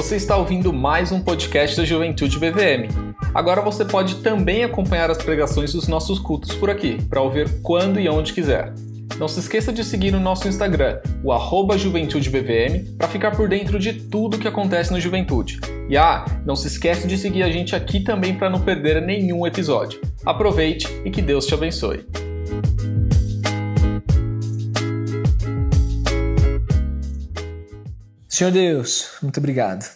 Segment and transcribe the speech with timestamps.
[0.00, 2.88] Você está ouvindo mais um podcast da Juventude BVM.
[3.34, 8.00] Agora você pode também acompanhar as pregações dos nossos cultos por aqui, para ouvir quando
[8.00, 8.72] e onde quiser.
[9.18, 13.78] Não se esqueça de seguir no nosso Instagram, o arroba JuventudeBVM, para ficar por dentro
[13.78, 15.60] de tudo que acontece na Juventude.
[15.86, 19.46] E ah, não se esqueça de seguir a gente aqui também para não perder nenhum
[19.46, 20.00] episódio.
[20.24, 22.06] Aproveite e que Deus te abençoe.
[28.40, 29.86] Senhor Deus, muito obrigado.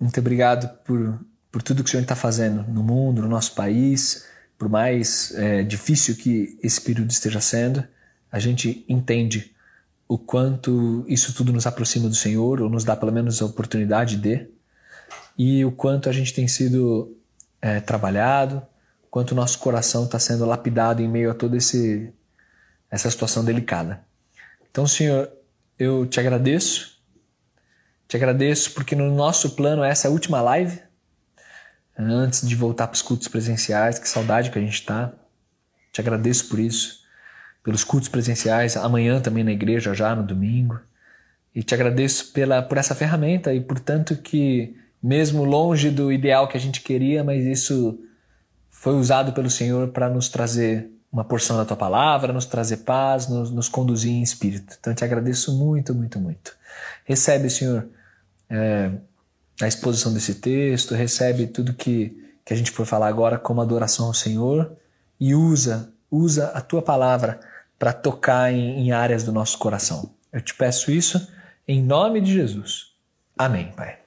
[0.00, 4.26] Muito obrigado por, por tudo que o Senhor está fazendo no mundo, no nosso país,
[4.58, 7.84] por mais é, difícil que esse período esteja sendo,
[8.32, 9.54] a gente entende
[10.08, 14.16] o quanto isso tudo nos aproxima do Senhor, ou nos dá pelo menos a oportunidade
[14.16, 14.48] de,
[15.38, 17.16] e o quanto a gente tem sido
[17.62, 18.66] é, trabalhado,
[19.08, 24.04] quanto o nosso coração está sendo lapidado em meio a toda essa situação delicada.
[24.68, 25.30] Então, Senhor,
[25.78, 26.93] eu te agradeço
[28.14, 30.78] te agradeço porque no nosso plano essa é a última live,
[31.98, 35.12] antes de voltar para os cultos presenciais, que saudade que a gente está.
[35.92, 37.00] Te agradeço por isso,
[37.64, 40.78] pelos cultos presenciais, amanhã também na igreja, já no domingo.
[41.52, 46.46] E te agradeço pela, por essa ferramenta e por tanto que, mesmo longe do ideal
[46.46, 47.98] que a gente queria, mas isso
[48.70, 53.28] foi usado pelo Senhor para nos trazer uma porção da tua palavra, nos trazer paz,
[53.28, 54.76] nos, nos conduzir em espírito.
[54.78, 56.56] Então te agradeço muito, muito, muito.
[57.04, 57.88] Recebe, Senhor,
[58.54, 58.90] é,
[59.60, 64.06] a exposição desse texto, recebe tudo que, que a gente for falar agora como adoração
[64.06, 64.76] ao Senhor
[65.18, 67.40] e usa, usa a tua palavra
[67.78, 70.10] para tocar em, em áreas do nosso coração.
[70.32, 71.28] Eu te peço isso
[71.66, 72.92] em nome de Jesus.
[73.36, 73.98] Amém, Pai.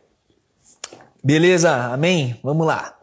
[1.23, 2.39] Beleza, amém?
[2.43, 2.97] Vamos lá.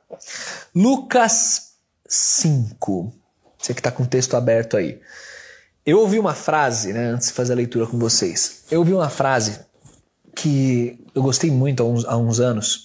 [0.75, 1.75] Lucas
[2.07, 3.13] 5.
[3.59, 5.01] Você que está com o texto aberto aí.
[5.85, 8.65] Eu ouvi uma frase, né, antes de fazer a leitura com vocês.
[8.71, 9.61] Eu ouvi uma frase
[10.35, 12.85] que eu gostei muito há uns, há uns anos.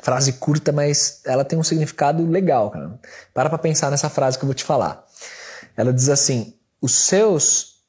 [0.00, 3.00] Frase curta, mas ela tem um significado legal, cara.
[3.32, 5.06] Para pra pensar nessa frase que eu vou te falar.
[5.76, 7.82] Ela diz assim: os seus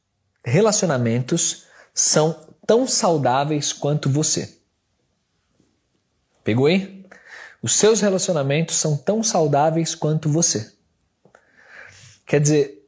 [0.44, 4.58] relacionamentos são tão saudáveis quanto você.
[6.44, 7.06] Pegou aí?
[7.62, 10.72] Os seus relacionamentos são tão saudáveis quanto você.
[12.26, 12.88] Quer dizer,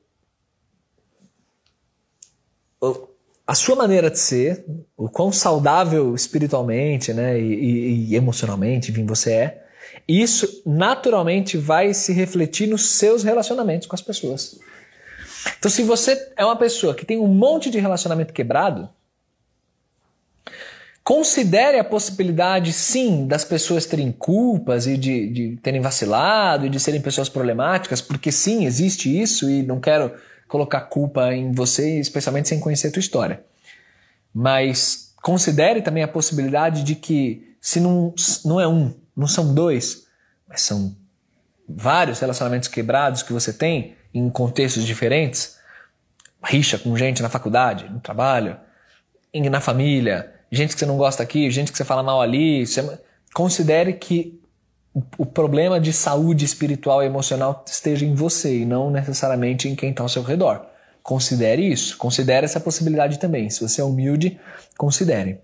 [3.48, 4.66] a sua maneira de ser,
[4.98, 9.64] o quão saudável espiritualmente né, e, e, e emocionalmente enfim, você é,
[10.06, 14.60] isso naturalmente vai se refletir nos seus relacionamentos com as pessoas.
[15.58, 18.90] Então, se você é uma pessoa que tem um monte de relacionamento quebrado,
[21.04, 26.82] considere a possibilidade, sim, das pessoas terem culpas e de, de terem vacilado e de
[26.82, 30.12] serem pessoas problemáticas, porque sim, existe isso e não quero
[30.48, 33.44] colocar culpa em você, especialmente sem conhecer a tua história.
[34.34, 38.14] Mas considere também a possibilidade de que se não,
[38.46, 40.08] não é um, não são dois,
[40.48, 40.96] mas são
[41.68, 45.58] vários relacionamentos quebrados que você tem em contextos diferentes,
[46.44, 48.58] rixa com gente na faculdade, no trabalho,
[49.34, 53.00] na família, gente que você não gosta aqui, gente que você fala mal ali, você...
[53.34, 54.40] considere que
[55.18, 59.92] o problema de saúde espiritual e emocional esteja em você e não necessariamente em quem
[59.92, 60.66] está ao seu redor.
[61.04, 63.50] Considere isso, considere essa possibilidade também.
[63.50, 64.40] Se você é humilde,
[64.78, 65.40] considere.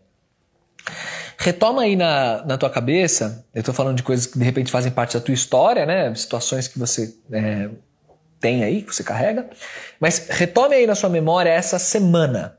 [1.38, 4.92] Retoma aí na, na tua cabeça, eu estou falando de coisas que de repente fazem
[4.92, 6.14] parte da tua história, né?
[6.16, 7.70] Situações que você é,
[8.40, 9.50] tem aí, que você carrega.
[10.00, 12.58] Mas retome aí na sua memória essa semana.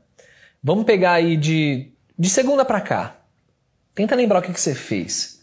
[0.63, 3.15] Vamos pegar aí de, de segunda para cá.
[3.93, 5.34] Tenta lembrar o que, que você fez.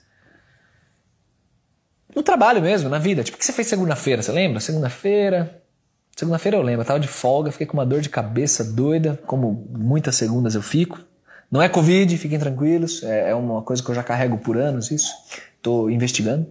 [2.14, 3.22] No trabalho mesmo, na vida.
[3.22, 4.22] Tipo, o que você fez segunda-feira?
[4.22, 4.60] Você lembra?
[4.60, 5.62] Segunda-feira.
[6.14, 9.66] Segunda-feira eu lembro, eu tava de folga, fiquei com uma dor de cabeça doida, como
[9.70, 11.00] muitas segundas eu fico.
[11.50, 14.90] Não é Covid, fiquem tranquilos, é, é uma coisa que eu já carrego por anos,
[14.90, 15.10] isso.
[15.60, 16.46] Tô investigando.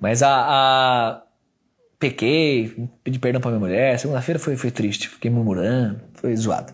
[0.00, 0.30] Mas a.
[0.30, 1.20] a...
[1.98, 3.98] Pequei, pedi perdão pra minha mulher.
[3.98, 6.72] Segunda-feira foi, foi triste, fiquei murmurando, foi zoado.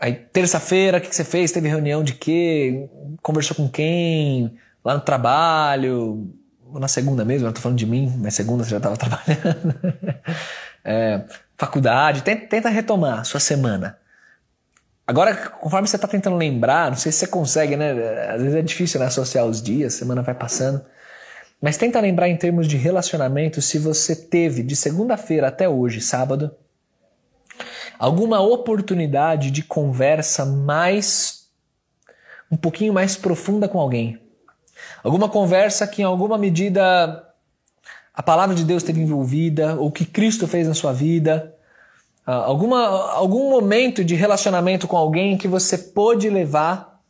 [0.00, 1.52] Aí, terça-feira, o que, que você fez?
[1.52, 2.88] Teve reunião de quê?
[3.20, 4.56] Conversou com quem?
[4.82, 6.32] Lá no trabalho?
[6.72, 9.74] Na segunda mesmo, eu tô falando de mim, mas segunda você já estava trabalhando.
[10.84, 11.24] é,
[11.56, 13.98] faculdade, tenta, tenta retomar sua semana.
[15.06, 17.92] Agora, conforme você está tentando lembrar, não sei se você consegue, né?
[18.30, 20.84] Às vezes é difícil né, associar os dias, semana vai passando.
[21.60, 26.54] Mas tenta lembrar em termos de relacionamento se você teve de segunda-feira até hoje, sábado,
[27.98, 31.48] alguma oportunidade de conversa mais.
[32.50, 34.27] um pouquinho mais profunda com alguém.
[35.02, 37.24] Alguma conversa que em alguma medida
[38.14, 41.54] a palavra de Deus teve envolvida, ou que Cristo fez na sua vida,
[42.26, 47.00] ah, alguma, algum momento de relacionamento com alguém que você pôde levar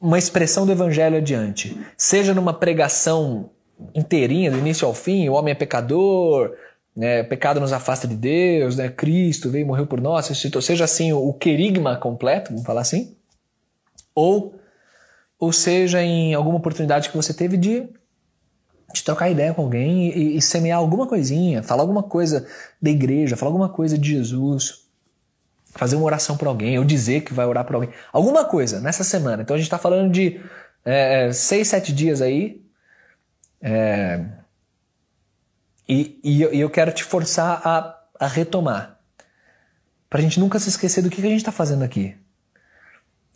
[0.00, 3.50] uma expressão do evangelho adiante, seja numa pregação
[3.94, 6.52] inteirinha, do início ao fim, o homem é pecador,
[6.94, 10.26] né, pecado nos afasta de Deus, né, Cristo veio e morreu por nós,
[10.60, 13.16] seja assim o querigma completo, vamos falar assim,
[14.14, 14.54] ou,
[15.38, 17.88] ou seja em alguma oportunidade que você teve de,
[18.92, 22.46] de trocar ideia com alguém e, e semear alguma coisinha, falar alguma coisa
[22.80, 24.86] da igreja, falar alguma coisa de Jesus,
[25.76, 27.90] fazer uma oração por alguém, ou dizer que vai orar por alguém.
[28.12, 29.42] Alguma coisa nessa semana.
[29.42, 30.40] Então a gente está falando de
[30.84, 32.64] é, seis, sete dias aí.
[33.60, 34.24] É,
[35.88, 38.98] e, eu, e, eu quero te forçar a, a retomar.
[40.08, 42.16] Para a gente nunca se esquecer do que, que a gente está fazendo aqui.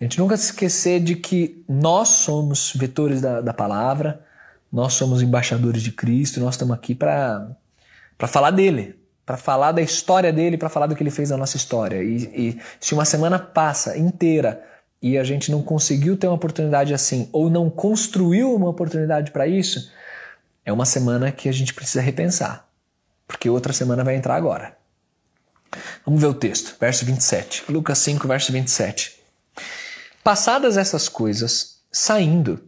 [0.01, 4.25] A gente nunca se esquecer de que nós somos vetores da, da palavra,
[4.73, 7.55] nós somos embaixadores de Cristo, nós estamos aqui para
[8.27, 11.59] falar dele, para falar da história dele, para falar do que ele fez na nossa
[11.59, 12.03] história.
[12.03, 14.65] E, e, se uma semana passa inteira
[15.03, 19.47] e a gente não conseguiu ter uma oportunidade assim, ou não construiu uma oportunidade para
[19.47, 19.93] isso,
[20.65, 22.67] é uma semana que a gente precisa repensar,
[23.29, 24.75] porque outra semana vai entrar agora.
[26.07, 27.71] Vamos ver o texto, verso 27.
[27.71, 29.20] Lucas 5, verso 27.
[30.23, 32.63] Passadas essas coisas, saindo,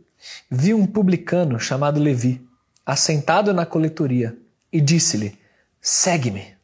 [0.51, 2.41] viu um publicano chamado Levi,
[2.85, 4.37] assentado na coletoria,
[4.73, 5.39] e disse-lhe:
[5.79, 6.55] Segue-me.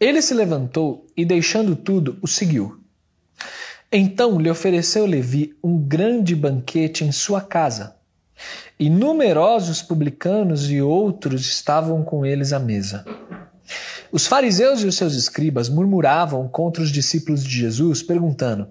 [0.00, 2.80] Ele se levantou e, deixando tudo, o seguiu.
[3.92, 7.96] Então lhe ofereceu Levi um grande banquete em sua casa,
[8.78, 13.04] e numerosos publicanos e outros estavam com eles à mesa.
[14.10, 18.68] Os fariseus e os seus escribas murmuravam contra os discípulos de Jesus, perguntando: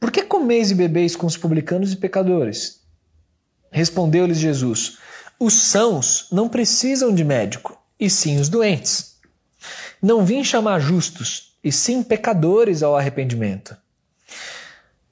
[0.00, 2.80] Por que comeis e bebeis com os publicanos e pecadores?
[3.70, 4.98] Respondeu-lhes Jesus:
[5.38, 9.16] Os sãos não precisam de médico e sim os doentes.
[10.00, 13.76] Não vim chamar justos, e sim pecadores ao arrependimento.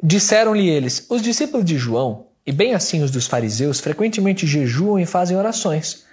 [0.02, 5.06] Disseram-lhe eles: Os discípulos de João, e bem assim os dos fariseus, frequentemente jejuam e
[5.06, 6.04] fazem orações.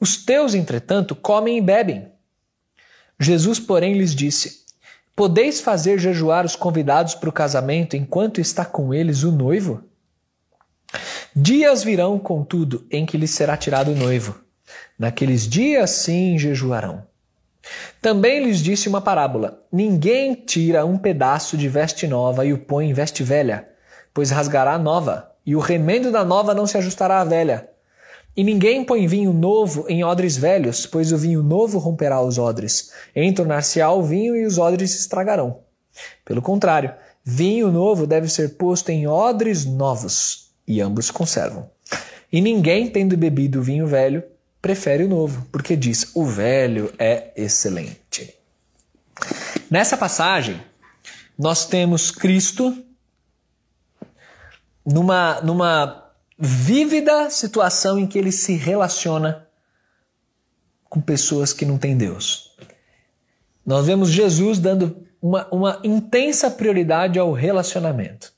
[0.00, 2.08] Os teus, entretanto, comem e bebem.
[3.20, 4.63] Jesus, porém, lhes disse:
[5.16, 9.82] Podeis fazer jejuar os convidados para o casamento enquanto está com eles o noivo?
[11.34, 14.44] Dias virão, contudo, em que lhes será tirado o noivo
[14.98, 17.04] Naqueles dias sim jejuarão.
[18.00, 22.88] Também lhes disse uma parábola: Ninguém tira um pedaço de veste nova e o põe
[22.88, 23.68] em veste velha,
[24.12, 27.68] pois rasgará a nova, e o remendo da nova não se ajustará à velha.
[28.36, 32.92] E ninguém põe vinho novo em odres velhos, pois o vinho novo romperá os odres,
[33.14, 35.60] entornar-se-á o vinho e os odres se estragarão.
[36.24, 36.92] Pelo contrário,
[37.24, 41.70] vinho novo deve ser posto em odres novos, e ambos conservam.
[42.32, 44.24] E ninguém, tendo bebido vinho velho,
[44.60, 48.34] prefere o novo, porque diz: o velho é excelente.
[49.70, 50.60] Nessa passagem,
[51.38, 52.76] nós temos Cristo
[54.84, 56.03] numa, numa
[56.38, 59.46] vívida situação em que ele se relaciona
[60.88, 62.56] com pessoas que não têm Deus.
[63.64, 68.32] Nós vemos Jesus dando uma, uma intensa prioridade ao relacionamento.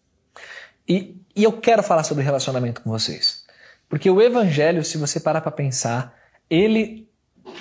[0.89, 3.45] E, e eu quero falar sobre relacionamento com vocês.
[3.89, 6.15] Porque o evangelho, se você parar para pensar,
[6.49, 7.09] ele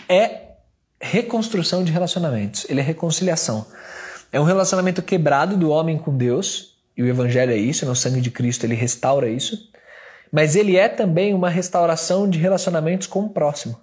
[0.07, 0.51] é
[0.99, 3.65] reconstrução de relacionamentos, ele é reconciliação.
[4.31, 8.21] É um relacionamento quebrado do homem com Deus, e o evangelho é isso, no sangue
[8.21, 9.69] de Cristo ele restaura isso.
[10.31, 13.79] Mas ele é também uma restauração de relacionamentos com o próximo.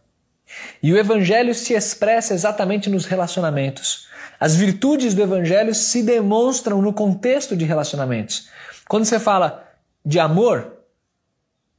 [0.83, 4.09] E o evangelho se expressa exatamente nos relacionamentos.
[4.39, 8.49] As virtudes do evangelho se demonstram no contexto de relacionamentos.
[8.89, 9.65] Quando você fala
[10.05, 10.79] de amor,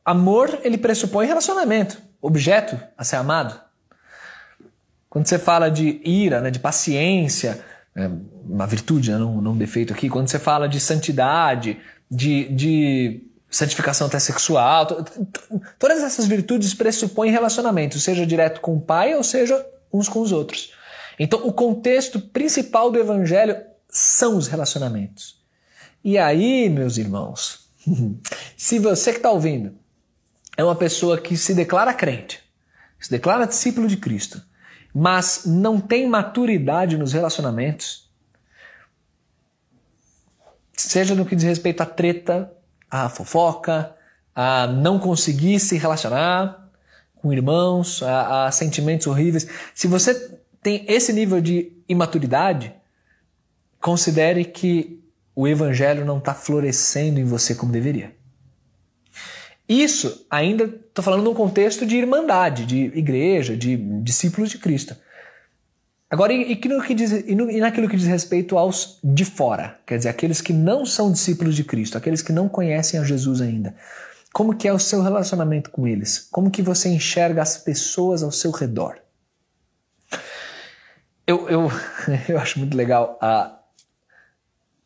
[0.03, 3.59] amor ele pressupõe relacionamento objeto a ser amado.
[5.09, 7.63] Quando você fala de ira, né, de paciência,
[7.95, 8.09] é
[8.45, 10.09] uma virtude, né, não, não um defeito aqui.
[10.09, 11.77] Quando você fala de santidade,
[12.09, 14.87] de, de santificação até sexual,
[15.77, 20.31] todas essas virtudes pressupõem relacionamento, seja direto com o pai ou seja uns com os
[20.31, 20.73] outros.
[21.19, 23.55] Então, o contexto principal do evangelho
[23.87, 25.39] são os relacionamentos.
[26.03, 27.69] E aí, meus irmãos,
[28.57, 29.77] se você que está ouvindo
[30.57, 32.41] é uma pessoa que se declara crente,
[32.99, 34.41] se declara discípulo de Cristo,
[34.93, 38.11] mas não tem maturidade nos relacionamentos,
[40.75, 42.51] seja no que diz respeito à treta,
[42.93, 43.95] à fofoca,
[44.35, 46.69] a não conseguir se relacionar
[47.15, 49.47] com irmãos, a, a sentimentos horríveis.
[49.73, 50.13] Se você
[50.61, 52.71] tem esse nível de imaturidade,
[53.81, 55.03] considere que
[55.35, 58.15] o evangelho não está florescendo em você como deveria.
[59.67, 64.95] Isso ainda estou falando num contexto de irmandade, de igreja, de discípulos de Cristo.
[66.13, 69.25] Agora, e, e, no que diz, e, no, e naquilo que diz respeito aos de
[69.25, 73.03] fora, quer dizer, aqueles que não são discípulos de Cristo, aqueles que não conhecem a
[73.03, 73.73] Jesus ainda,
[74.31, 76.27] como que é o seu relacionamento com eles?
[76.31, 78.99] Como que você enxerga as pessoas ao seu redor?
[81.25, 81.71] Eu, eu,
[82.29, 83.57] eu acho muito legal a,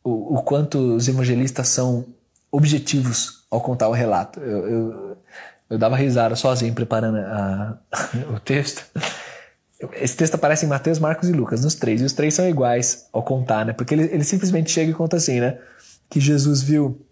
[0.01, 2.05] o, o quanto os evangelistas são
[2.49, 4.39] objetivos ao contar o relato.
[4.39, 5.17] Eu, eu,
[5.71, 7.77] eu dava risada sozinho preparando a,
[8.33, 8.85] o texto.
[9.93, 13.07] Esse texto aparece em Mateus, Marcos e Lucas, nos três, e os três são iguais
[13.13, 13.73] ao contar, né?
[13.73, 15.59] Porque ele, ele simplesmente chega e conta assim, né?
[16.09, 17.05] Que Jesus viu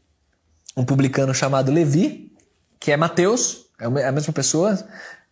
[0.75, 2.31] um publicano chamado Levi,
[2.79, 4.77] que é Mateus, é a mesma pessoa,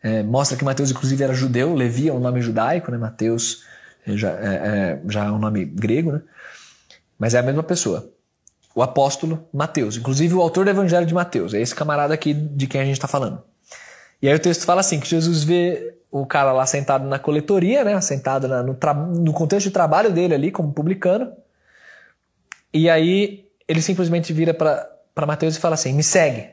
[0.01, 2.97] é, mostra que Mateus, inclusive, era judeu, Levi é um nome judaico, né?
[2.97, 3.63] Mateus
[4.05, 6.21] é, já é, é, já é um nome grego, né?
[7.17, 8.11] Mas é a mesma pessoa.
[8.75, 12.67] O apóstolo Mateus, inclusive o autor do Evangelho de Mateus, é esse camarada aqui de
[12.67, 13.41] quem a gente está falando.
[14.21, 17.83] E aí o texto fala assim: que Jesus vê o cara lá sentado na coletoria,
[17.83, 17.99] né?
[17.99, 18.77] Sentado na, no,
[19.19, 21.33] no contexto de trabalho dele ali, como publicano.
[22.71, 26.49] E aí ele simplesmente vira para Mateus e fala assim: me segue.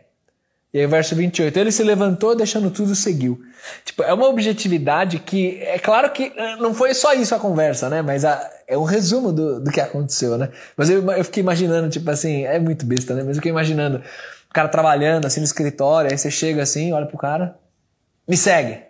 [0.72, 3.42] E aí, verso 28, ele se levantou, deixando tudo, seguiu.
[3.84, 7.90] Tipo, é uma objetividade que, é claro que eh, não foi só isso a conversa,
[7.90, 8.02] né?
[8.02, 10.48] Mas a, é um resumo do, do que aconteceu, né?
[10.76, 13.22] Mas eu, eu fiquei imaginando, tipo assim, é muito besta, né?
[13.22, 17.06] Mas eu fiquei imaginando o cara trabalhando assim no escritório, aí você chega assim, olha
[17.06, 17.56] pro cara,
[18.28, 18.89] me segue.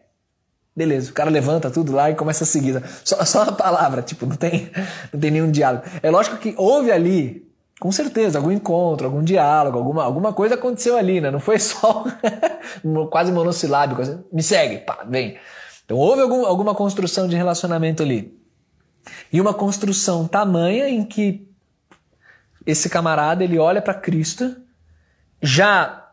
[0.74, 2.82] Beleza, o cara levanta tudo lá e começa a seguir.
[3.04, 4.70] Só, só uma palavra, tipo, não tem,
[5.12, 5.84] não tem nenhum diálogo.
[6.02, 7.46] É lógico que houve ali,
[7.80, 11.30] com certeza, algum encontro, algum diálogo, alguma, alguma coisa aconteceu ali, né?
[11.30, 12.04] Não foi só
[13.10, 15.38] quase monossilábico, assim, me segue, pá, vem.
[15.84, 18.38] Então houve algum, alguma construção de relacionamento ali.
[19.32, 21.48] E uma construção tamanha em que
[22.64, 24.56] esse camarada ele olha para Cristo,
[25.42, 26.09] já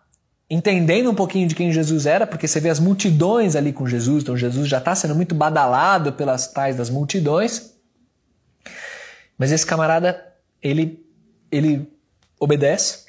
[0.49, 4.23] entendendo um pouquinho de quem Jesus era, porque você vê as multidões ali com Jesus,
[4.23, 7.73] então Jesus já está sendo muito badalado pelas tais das multidões.
[9.37, 10.25] Mas esse camarada,
[10.61, 11.05] ele,
[11.51, 11.91] ele
[12.39, 13.05] obedece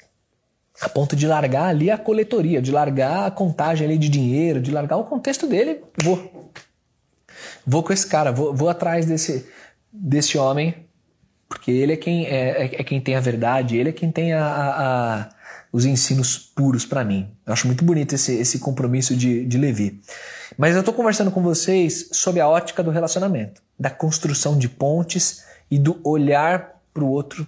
[0.81, 4.71] a ponto de largar ali a coletoria, de largar a contagem ali de dinheiro, de
[4.71, 5.81] largar o contexto dele.
[6.03, 6.51] Vou.
[7.65, 9.47] Vou com esse cara, vou, vou atrás desse,
[9.91, 10.87] desse homem,
[11.47, 14.33] porque ele é quem, é, é, é quem tem a verdade, ele é quem tem
[14.33, 15.29] a, a, a
[15.71, 17.29] os ensinos puros para mim.
[17.45, 20.01] Eu acho muito bonito esse, esse compromisso de, de Levi.
[20.57, 25.43] Mas eu estou conversando com vocês sobre a ótica do relacionamento, da construção de pontes
[25.69, 27.45] e do olhar para o outro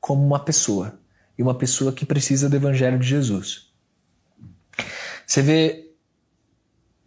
[0.00, 0.98] como uma pessoa
[1.36, 3.66] e uma pessoa que precisa do Evangelho de Jesus.
[5.26, 5.90] Você vê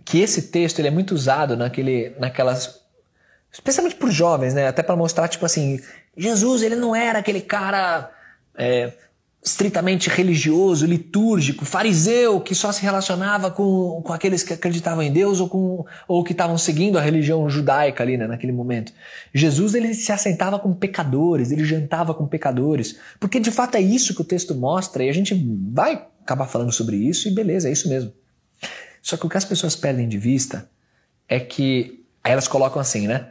[0.04, 2.82] que esse texto ele é muito usado naquele, naquelas,
[3.52, 4.68] especialmente por jovens, né?
[4.68, 5.80] Até para mostrar tipo assim,
[6.18, 8.12] Jesus ele não era aquele cara
[8.56, 8.92] é,
[9.42, 15.40] estritamente religioso, litúrgico, fariseu, que só se relacionava com, com aqueles que acreditavam em Deus
[15.40, 18.92] ou, com, ou que estavam seguindo a religião judaica ali né, naquele momento.
[19.34, 24.14] Jesus ele se assentava com pecadores, ele jantava com pecadores, porque de fato é isso
[24.14, 25.34] que o texto mostra e a gente
[25.72, 28.12] vai acabar falando sobre isso e beleza, é isso mesmo.
[29.02, 30.70] Só que o que as pessoas perdem de vista
[31.30, 33.30] é que aí elas colocam assim, né?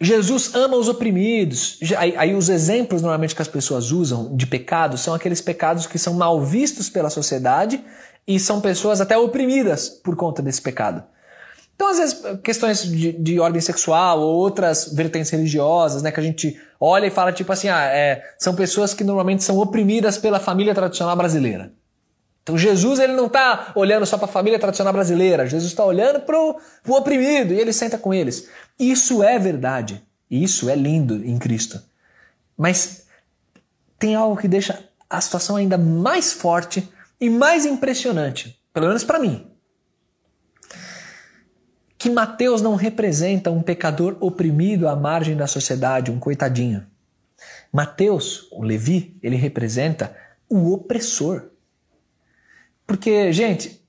[0.00, 1.78] Jesus ama os oprimidos.
[1.96, 5.98] Aí, aí, os exemplos normalmente que as pessoas usam de pecados são aqueles pecados que
[5.98, 7.82] são mal vistos pela sociedade
[8.26, 11.04] e são pessoas até oprimidas por conta desse pecado.
[11.74, 16.22] Então, às vezes, questões de, de ordem sexual ou outras vertentes religiosas, né, que a
[16.22, 20.38] gente olha e fala tipo assim, ah, é, são pessoas que normalmente são oprimidas pela
[20.38, 21.72] família tradicional brasileira.
[22.44, 26.20] Então Jesus ele não está olhando só para a família tradicional brasileira, Jesus está olhando
[26.20, 26.58] para o
[26.88, 28.48] oprimido e ele senta com eles.
[28.78, 31.80] Isso é verdade, isso é lindo em Cristo.
[32.56, 33.06] Mas
[33.98, 36.88] tem algo que deixa a situação ainda mais forte
[37.20, 39.46] e mais impressionante, pelo menos para mim.
[41.96, 46.86] Que Mateus não representa um pecador oprimido à margem da sociedade, um coitadinho.
[47.72, 50.14] Mateus, o Levi, ele representa
[50.48, 51.50] o opressor.
[52.86, 53.83] Porque, gente,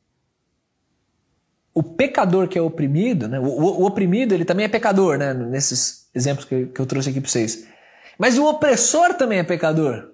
[1.75, 3.37] o pecador que é oprimido, né?
[3.37, 5.33] O, o, oprimido ele também é pecador, né?
[5.33, 7.67] Nesses exemplos que, que eu trouxe aqui para vocês.
[8.17, 10.11] Mas o opressor também é pecador.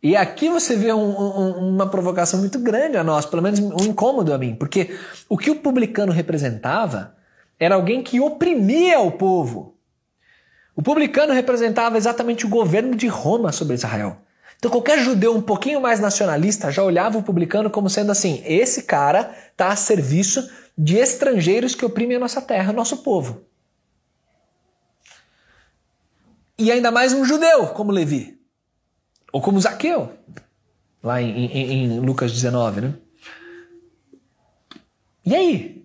[0.00, 3.84] E aqui você vê um, um, uma provocação muito grande a nós, pelo menos um
[3.84, 4.96] incômodo a mim, porque
[5.28, 7.16] o que o publicano representava
[7.58, 9.76] era alguém que oprimia o povo.
[10.76, 14.22] O publicano representava exatamente o governo de Roma sobre Israel.
[14.60, 18.82] Então qualquer judeu um pouquinho mais nacionalista já olhava o publicano como sendo assim: esse
[18.82, 23.42] cara está a serviço de estrangeiros que oprimem a nossa terra, nosso povo.
[26.58, 28.38] E ainda mais um judeu como Levi,
[29.32, 30.12] ou como Zaqueu,
[31.02, 32.94] lá em, em, em Lucas 19, né?
[35.24, 35.79] E aí?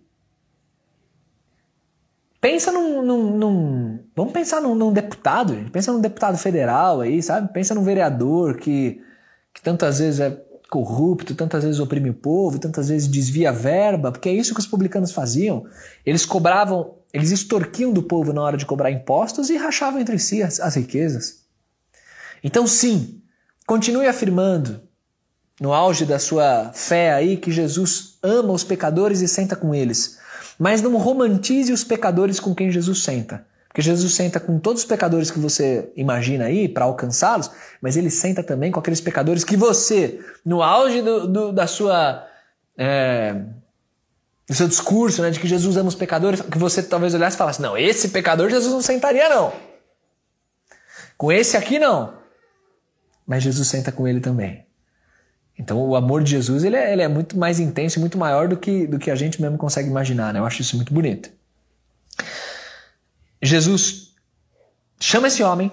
[2.46, 5.72] Pensa num, num, num, Vamos pensar num, num, deputado, gente.
[5.72, 7.52] Pensa num deputado federal aí, sabe?
[7.52, 9.02] Pensa num vereador que,
[9.52, 14.30] que tantas vezes é corrupto, tantas vezes oprime o povo, tantas vezes desvia verba, porque
[14.30, 15.66] é isso que os publicanos faziam.
[16.06, 20.44] Eles cobravam, eles extorquiam do povo na hora de cobrar impostos e rachavam entre si
[20.44, 21.46] as, as riquezas.
[22.44, 23.24] Então, sim,
[23.66, 24.82] continue afirmando
[25.60, 30.15] no auge da sua fé aí que Jesus ama os pecadores e senta com eles.
[30.58, 33.46] Mas não romantize os pecadores com quem Jesus senta.
[33.68, 38.10] Porque Jesus senta com todos os pecadores que você imagina aí para alcançá-los, mas ele
[38.10, 42.26] senta também com aqueles pecadores que você, no auge do, do, da sua.
[42.78, 43.36] É,
[44.48, 47.38] do seu discurso, né, de que Jesus ama os pecadores, que você talvez olhasse e
[47.38, 49.52] falasse: não, esse pecador Jesus não sentaria, não.
[51.18, 52.14] Com esse aqui, não.
[53.28, 54.65] Mas Jesus senta com ele também.
[55.58, 58.58] Então o amor de Jesus ele é, ele é muito mais intenso, muito maior do
[58.58, 60.34] que, do que a gente mesmo consegue imaginar.
[60.34, 60.40] Né?
[60.40, 61.30] Eu acho isso muito bonito.
[63.42, 64.14] Jesus
[65.00, 65.72] chama esse homem,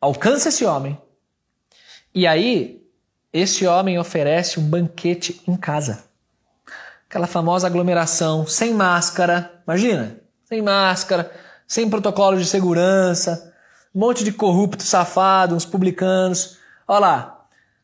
[0.00, 1.00] alcança esse homem,
[2.14, 2.82] e aí
[3.32, 6.04] esse homem oferece um banquete em casa.
[7.08, 11.30] Aquela famosa aglomeração, sem máscara, imagina, sem máscara,
[11.66, 13.52] sem protocolo de segurança,
[13.94, 16.58] um monte de corrupto safado, uns publicanos.
[16.86, 17.31] Olha lá,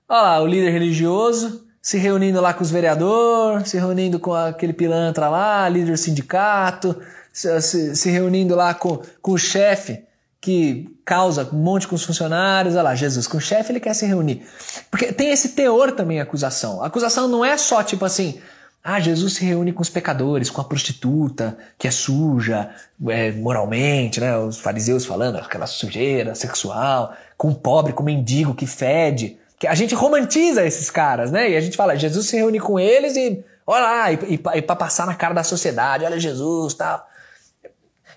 [0.08, 4.72] Olha lá, o líder religioso se reunindo lá com os vereadores, se reunindo com aquele
[4.72, 6.98] pilantra lá, líder do sindicato,
[7.32, 10.02] se, se, se reunindo lá com, com o chefe
[10.40, 12.74] que causa um monte com os funcionários.
[12.74, 14.46] Olha lá, Jesus, com o chefe ele quer se reunir.
[14.90, 16.82] Porque tem esse teor também a acusação.
[16.82, 18.40] A acusação não é só tipo assim,
[18.82, 22.70] ah, Jesus se reúne com os pecadores, com a prostituta que é suja
[23.08, 24.36] é, moralmente, né?
[24.38, 29.66] Os fariseus falando aquela sujeira sexual, com o pobre, com o mendigo que fede que
[29.66, 31.50] a gente romantiza esses caras, né?
[31.50, 34.62] E a gente fala, Jesus se reúne com eles e olha lá, e, e, e
[34.62, 37.06] para passar na cara da sociedade, olha Jesus tal.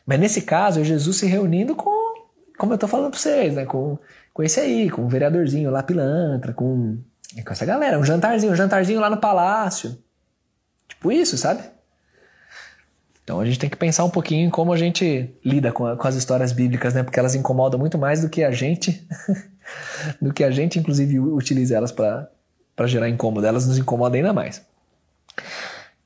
[0.05, 1.91] Mas nesse caso, é Jesus se reunindo com,
[2.57, 3.65] como eu tô falando pra vocês, né?
[3.65, 3.98] Com,
[4.33, 6.98] com esse aí, com o vereadorzinho lá, pilantra, com,
[7.45, 9.98] com essa galera, um jantarzinho, um jantarzinho lá no palácio.
[10.87, 11.63] Tipo isso, sabe?
[13.24, 15.96] Então a gente tem que pensar um pouquinho em como a gente lida com, a,
[15.96, 17.03] com as histórias bíblicas, né?
[17.03, 19.07] Porque elas incomodam muito mais do que a gente
[20.22, 22.29] do que a gente, inclusive, utiliza elas para
[22.86, 23.46] gerar incômodo.
[23.46, 24.62] Elas nos incomodam ainda mais.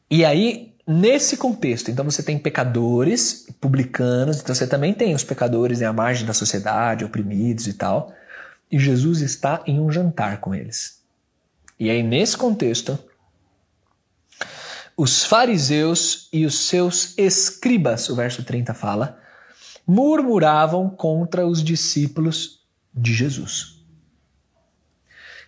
[0.09, 5.81] E aí, nesse contexto, então você tem pecadores, publicanos, então você também tem os pecadores
[5.81, 8.13] à margem da sociedade, oprimidos e tal.
[8.71, 11.01] E Jesus está em um jantar com eles.
[11.79, 12.97] E aí, nesse contexto,
[14.97, 19.19] os fariseus e os seus escribas, o verso 30 fala,
[19.85, 22.54] murmuravam contra os discípulos
[22.95, 23.75] de Jesus.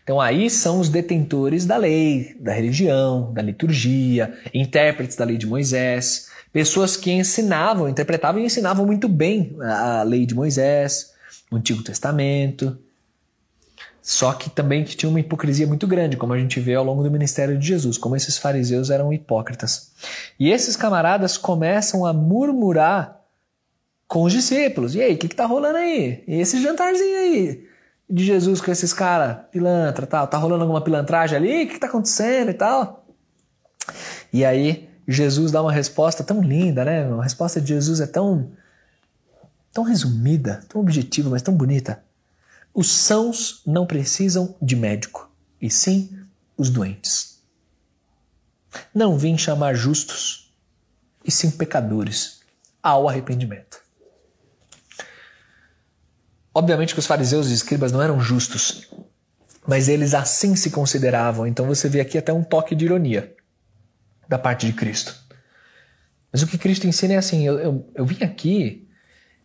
[0.04, 5.46] Então aí são os detentores da lei, da religião, da liturgia, intérpretes da lei de
[5.46, 11.14] Moisés, pessoas que ensinavam, interpretavam e ensinavam muito bem a lei de Moisés,
[11.52, 12.78] o Antigo Testamento.
[14.02, 17.04] Só que também que tinha uma hipocrisia muito grande, como a gente vê ao longo
[17.04, 19.92] do ministério de Jesus, como esses fariseus eram hipócritas.
[20.40, 23.17] E esses camaradas começam a murmurar
[24.08, 24.96] com os discípulos.
[24.96, 26.24] E aí, o que, que tá rolando aí?
[26.28, 27.68] E esse jantarzinho aí
[28.10, 31.64] de Jesus com esses caras, pilantra tal, tá rolando alguma pilantragem ali?
[31.64, 33.06] O que, que tá acontecendo e tal?
[34.32, 37.04] E aí, Jesus dá uma resposta tão linda, né?
[37.04, 38.52] A resposta de Jesus é tão,
[39.74, 42.04] tão resumida, tão objetiva, mas tão bonita.
[42.74, 45.30] Os sãos não precisam de médico,
[45.62, 46.10] e sim
[46.58, 47.42] os doentes.
[48.94, 50.54] Não vim chamar justos,
[51.24, 52.42] e sim pecadores
[52.84, 53.87] ao arrependimento.
[56.58, 58.90] Obviamente que os fariseus e escribas não eram justos,
[59.68, 61.46] mas eles assim se consideravam.
[61.46, 63.32] Então você vê aqui até um toque de ironia
[64.28, 65.16] da parte de Cristo.
[66.32, 68.90] Mas o que Cristo ensina é assim: eu, eu, eu vim aqui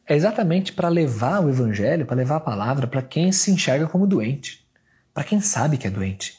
[0.06, 4.06] é exatamente para levar o evangelho, para levar a palavra para quem se enxerga como
[4.06, 4.66] doente,
[5.12, 6.38] para quem sabe que é doente,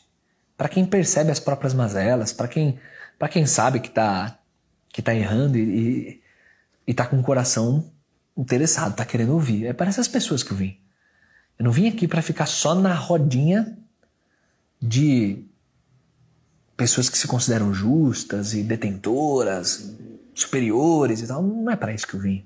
[0.58, 2.80] para quem percebe as próprias mazelas, para quem,
[3.30, 4.40] quem sabe que está
[4.90, 6.20] que tá errando e
[6.88, 7.93] está com o coração
[8.38, 9.66] interessado, tá querendo ouvir.
[9.66, 10.78] É para essas pessoas que eu vim.
[11.58, 13.78] Eu não vim aqui para ficar só na rodinha
[14.82, 15.46] de
[16.76, 19.96] pessoas que se consideram justas e detentoras,
[20.34, 21.42] superiores e tal.
[21.42, 22.46] Não é para isso que eu vim.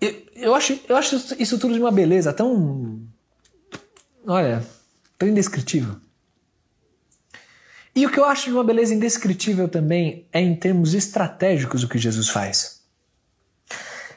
[0.00, 3.00] Eu, eu, acho, eu acho isso tudo de uma beleza tão.
[4.26, 4.62] Olha,
[5.18, 5.96] tão indescritível.
[7.94, 11.88] E o que eu acho de uma beleza indescritível também é em termos estratégicos o
[11.88, 12.75] que Jesus faz.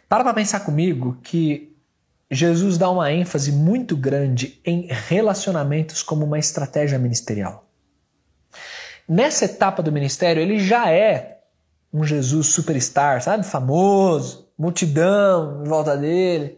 [0.10, 1.78] Para para pensar comigo que
[2.32, 7.70] Jesus dá uma ênfase muito grande em relacionamentos como uma estratégia ministerial.
[9.08, 11.42] Nessa etapa do ministério, ele já é
[11.94, 13.46] um Jesus superstar, sabe?
[13.46, 16.58] Famoso, multidão em volta dele.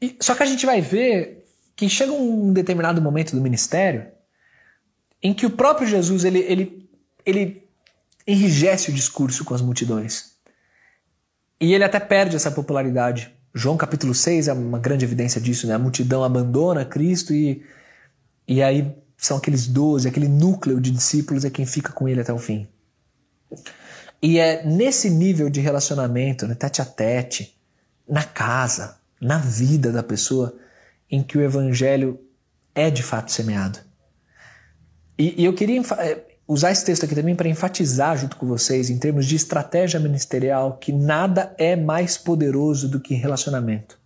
[0.00, 1.44] E, só que a gente vai ver
[1.74, 4.06] que chega um determinado momento do ministério
[5.20, 6.90] em que o próprio Jesus ele, ele,
[7.26, 7.68] ele
[8.26, 10.37] enrijece o discurso com as multidões.
[11.60, 13.34] E ele até perde essa popularidade.
[13.54, 15.74] João capítulo 6 é uma grande evidência disso, né?
[15.74, 17.64] A multidão abandona Cristo e,
[18.46, 22.32] e aí são aqueles doze, aquele núcleo de discípulos é quem fica com ele até
[22.32, 22.68] o fim.
[24.22, 27.58] E é nesse nível de relacionamento, né, tete a tete,
[28.08, 30.56] na casa, na vida da pessoa,
[31.10, 32.20] em que o evangelho
[32.74, 33.80] é de fato semeado.
[35.18, 38.88] E, e eu queria é, usar esse texto aqui também para enfatizar junto com vocês,
[38.88, 43.98] em termos de estratégia ministerial, que nada é mais poderoso do que relacionamento.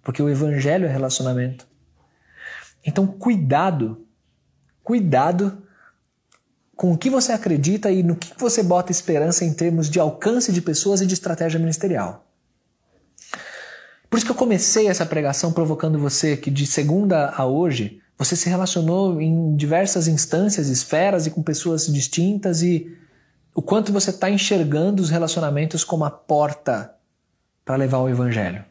[0.00, 1.66] Porque o evangelho é relacionamento.
[2.86, 4.06] Então, cuidado,
[4.84, 5.60] cuidado
[6.76, 10.52] com o que você acredita e no que você bota esperança em termos de alcance
[10.52, 12.24] de pessoas e de estratégia ministerial.
[14.08, 18.34] Por isso que eu comecei essa pregação provocando você que de segunda a hoje você
[18.34, 22.98] se relacionou em diversas instâncias, esferas e com pessoas distintas e
[23.54, 26.94] o quanto você está enxergando os relacionamentos como a porta
[27.64, 28.64] para levar o evangelho.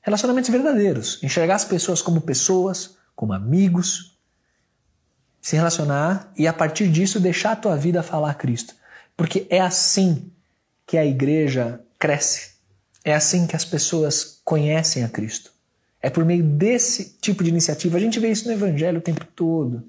[0.00, 4.18] Relacionamentos verdadeiros, enxergar as pessoas como pessoas, como amigos,
[5.40, 8.74] se relacionar e a partir disso deixar a tua vida falar a Cristo.
[9.16, 10.32] Porque é assim
[10.86, 12.52] que a igreja cresce.
[13.04, 15.52] É assim que as pessoas conhecem a Cristo.
[16.02, 17.96] É por meio desse tipo de iniciativa.
[17.96, 19.84] A gente vê isso no Evangelho o tempo todo.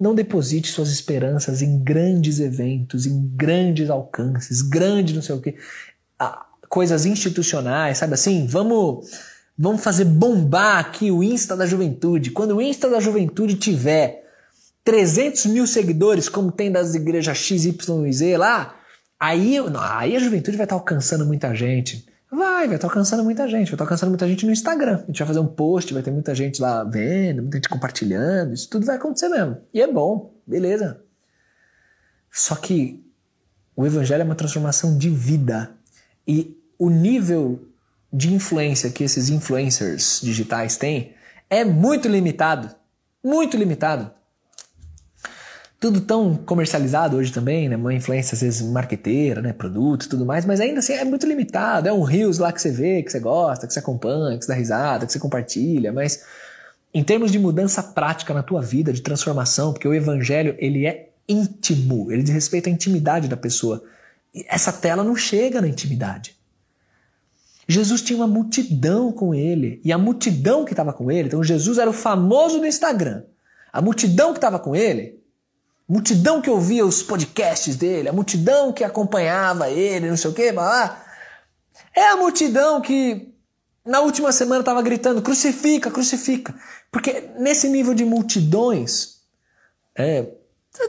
[0.00, 5.56] Não deposite suas esperanças em grandes eventos, em grandes alcances, grandes não sei o quê,
[6.68, 8.46] coisas institucionais, sabe assim?
[8.46, 9.10] Vamos,
[9.56, 12.30] vamos fazer bombar aqui o Insta da Juventude.
[12.30, 14.24] Quando o Insta da Juventude tiver
[14.84, 18.76] 300 mil seguidores, como tem das igrejas X, Y e Z lá,
[19.18, 19.56] aí,
[19.90, 22.06] aí a juventude vai estar alcançando muita gente.
[22.30, 23.66] Vai, vai estar alcançando muita gente.
[23.66, 25.02] Vai estar alcançando muita gente no Instagram.
[25.02, 28.52] A gente vai fazer um post, vai ter muita gente lá vendo, muita gente compartilhando.
[28.52, 29.58] Isso tudo vai acontecer mesmo.
[29.72, 31.00] E é bom, beleza.
[32.30, 33.04] Só que
[33.74, 35.70] o evangelho é uma transformação de vida.
[36.26, 37.64] E o nível
[38.12, 41.14] de influência que esses influencers digitais têm
[41.48, 42.74] é muito limitado.
[43.22, 44.10] Muito limitado
[45.78, 47.76] tudo tão comercializado hoje também, né?
[47.76, 49.52] Uma influência às vezes marqueteira, né?
[49.52, 51.88] Produtos, tudo mais, mas ainda assim é muito limitado.
[51.88, 54.52] É um rios lá que você vê, que você gosta, que você acompanha, que você
[54.52, 56.24] dá risada, que você compartilha, mas
[56.94, 61.10] em termos de mudança prática na tua vida, de transformação, porque o evangelho ele é
[61.28, 63.82] íntimo, ele diz respeito à intimidade da pessoa.
[64.34, 66.34] E essa tela não chega na intimidade.
[67.68, 71.78] Jesus tinha uma multidão com ele, e a multidão que estava com ele, então Jesus
[71.78, 73.24] era o famoso do Instagram.
[73.72, 75.20] A multidão que estava com ele
[75.88, 80.52] multidão que ouvia os podcasts dele, a multidão que acompanhava ele, não sei o quê,
[80.52, 81.02] blá,
[81.94, 83.32] é a multidão que
[83.84, 86.54] na última semana estava gritando: crucifica, crucifica.
[86.90, 89.20] Porque nesse nível de multidões,
[89.94, 90.26] é,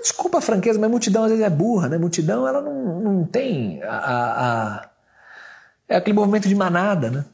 [0.01, 1.97] desculpa a franqueza, mas multidão às vezes é burra, né?
[1.97, 4.89] Multidão ela não, não tem a, a, a
[5.89, 7.25] é aquele movimento de manada, né?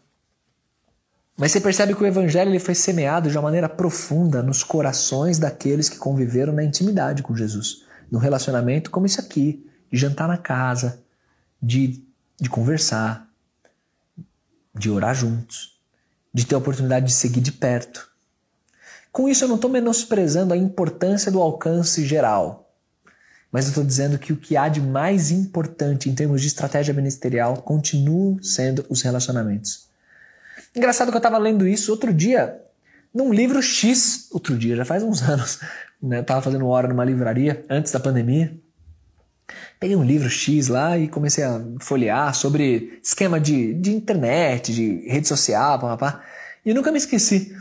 [1.36, 5.40] Mas você percebe que o evangelho ele foi semeado de uma maneira profunda nos corações
[5.40, 10.38] daqueles que conviveram na intimidade com Jesus, no relacionamento como esse aqui, de jantar na
[10.38, 11.02] casa,
[11.62, 12.04] de,
[12.40, 13.28] de conversar,
[14.76, 15.80] de orar juntos,
[16.32, 18.08] de ter a oportunidade de seguir de perto.
[19.12, 22.72] Com isso eu não estou menosprezando a importância do alcance geral,
[23.52, 26.94] mas eu estou dizendo que o que há de mais importante em termos de estratégia
[26.94, 29.93] ministerial continua sendo os relacionamentos.
[30.76, 32.62] Engraçado que eu estava lendo isso outro dia,
[33.14, 35.60] num livro X, outro dia, já faz uns anos.
[36.02, 36.20] Né?
[36.20, 38.58] Eu tava fazendo hora numa livraria, antes da pandemia.
[39.80, 45.08] Peguei um livro X lá e comecei a folhear sobre esquema de, de internet, de
[45.08, 46.24] rede social, papá.
[46.66, 47.56] E eu nunca me esqueci.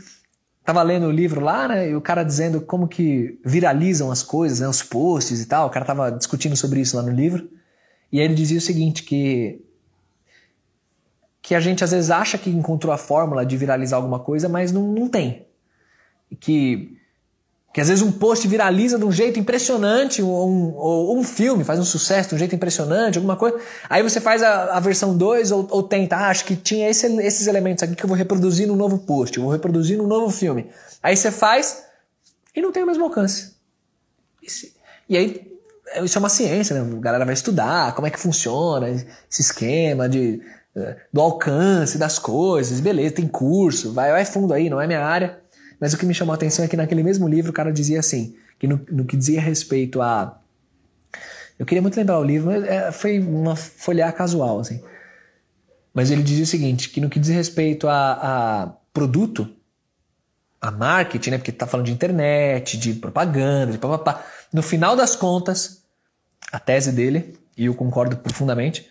[0.63, 1.89] Tava lendo o livro lá, né?
[1.89, 4.67] E o cara dizendo como que viralizam as coisas, né?
[4.67, 5.67] Os posts e tal.
[5.67, 7.49] O cara tava discutindo sobre isso lá no livro.
[8.09, 9.61] E aí ele dizia o seguinte, que
[11.43, 14.71] que a gente às vezes acha que encontrou a fórmula de viralizar alguma coisa, mas
[14.71, 15.45] não, não tem.
[16.39, 16.97] Que,
[17.73, 21.65] que às vezes um post viraliza de um jeito impressionante, ou um, ou um filme
[21.65, 23.59] faz um sucesso de um jeito impressionante, alguma coisa.
[23.89, 27.07] Aí você faz a, a versão 2 ou, ou tenta, ah, acho que tinha esse,
[27.21, 30.31] esses elementos aqui que eu vou reproduzir num novo post, eu vou reproduzir num novo
[30.31, 30.69] filme.
[31.03, 31.83] Aí você faz
[32.55, 33.53] e não tem o mesmo alcance.
[35.09, 35.53] E aí
[36.03, 36.97] isso é uma ciência, né?
[36.97, 40.41] A galera vai estudar como é que funciona esse esquema de
[41.11, 45.39] do alcance das coisas, beleza, tem curso, vai, vai fundo aí, não é minha área.
[45.79, 47.99] Mas o que me chamou a atenção é que naquele mesmo livro o cara dizia
[47.99, 50.39] assim, que no, no que dizia respeito a
[51.59, 54.81] Eu queria muito lembrar o livro, mas é, foi uma folhear casual, assim.
[55.93, 58.13] Mas ele dizia o seguinte, que no que diz respeito a,
[58.63, 59.47] a produto,
[60.59, 61.37] a marketing, né?
[61.37, 64.25] Porque tá falando de internet, de propaganda, de papapá.
[64.51, 65.83] No final das contas,
[66.51, 68.89] a tese dele, e eu concordo profundamente,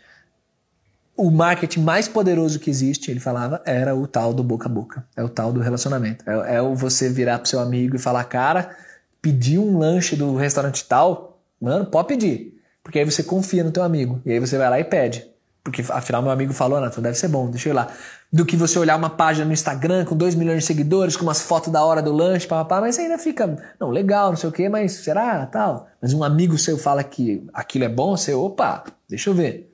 [1.17, 5.05] o marketing mais poderoso que existe, ele falava, era o tal do boca a boca.
[5.17, 6.29] É o tal do relacionamento.
[6.29, 8.75] É, é o você virar pro seu amigo e falar, cara,
[9.21, 12.55] pedir um lanche do restaurante tal, mano, pode pedir.
[12.83, 14.21] Porque aí você confia no teu amigo.
[14.25, 15.31] E aí você vai lá e pede.
[15.63, 17.89] Porque afinal meu amigo falou, não, então deve ser bom, deixa eu ir lá.
[18.33, 21.41] Do que você olhar uma página no Instagram com 2 milhões de seguidores, com umas
[21.41, 24.69] fotos da hora do lanche, papapá, mas ainda fica, não, legal, não sei o quê,
[24.69, 25.87] mas será, tal.
[26.01, 29.72] Mas um amigo seu fala que aquilo é bom, você, opa, deixa eu ver.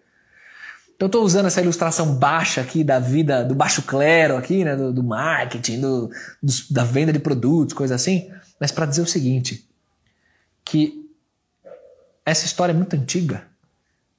[0.99, 4.93] Então tô usando essa ilustração baixa aqui da vida, do baixo clero aqui, né, do,
[4.93, 6.09] do marketing, do,
[6.43, 9.71] do, da venda de produtos, coisa assim, mas para dizer o seguinte,
[10.65, 11.09] que
[12.27, 13.47] essa história é muito antiga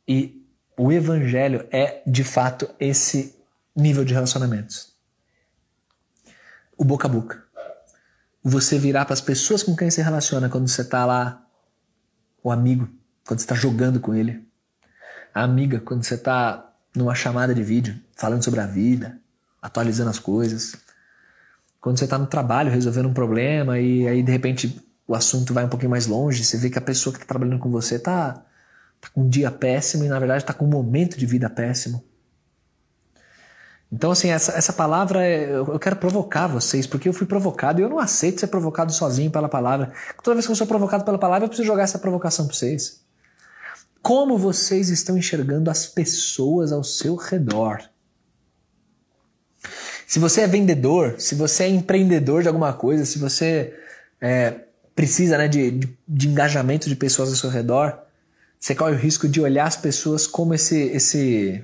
[0.08, 0.42] e
[0.78, 3.36] o evangelho é, de fato, esse
[3.76, 4.94] nível de relacionamentos.
[6.78, 7.44] O boca a boca.
[8.42, 11.46] Você virar para as pessoas com quem se relaciona quando você está lá,
[12.42, 12.90] o amigo,
[13.28, 14.48] quando você está jogando com ele,
[15.34, 19.18] a amiga, quando você está numa chamada de vídeo, falando sobre a vida,
[19.62, 20.76] atualizando as coisas,
[21.82, 25.66] quando você está no trabalho resolvendo um problema e aí de repente o assunto vai
[25.66, 28.44] um pouquinho mais longe, você vê que a pessoa que está trabalhando com você está
[29.02, 32.04] tá com um dia péssimo e na verdade está com um momento de vida péssimo.
[33.92, 37.84] Então, assim, essa, essa palavra, é, eu quero provocar vocês, porque eu fui provocado e
[37.84, 39.92] eu não aceito ser provocado sozinho pela palavra.
[40.22, 43.04] Toda vez que eu sou provocado pela palavra, eu preciso jogar essa provocação para vocês.
[44.02, 47.82] Como vocês estão enxergando as pessoas ao seu redor?
[50.08, 53.78] Se você é vendedor, se você é empreendedor de alguma coisa, se você
[54.20, 54.56] é,
[54.96, 58.00] precisa né, de, de, de, engajamento de pessoas ao seu redor,
[58.60, 60.78] você corre o risco de olhar as pessoas como esse.
[60.78, 61.64] esse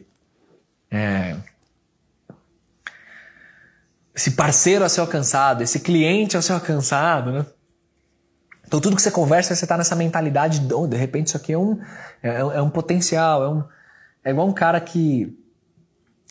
[0.92, 1.36] é,
[4.14, 7.46] esse parceiro a ser alcançado, esse cliente a ser alcançado, né?
[8.68, 11.54] Então tudo que você conversa, você está nessa mentalidade de, oh, de repente isso aqui
[11.54, 11.80] é um,
[12.22, 13.64] é, é, um potencial, é, um,
[14.24, 15.38] é igual um cara que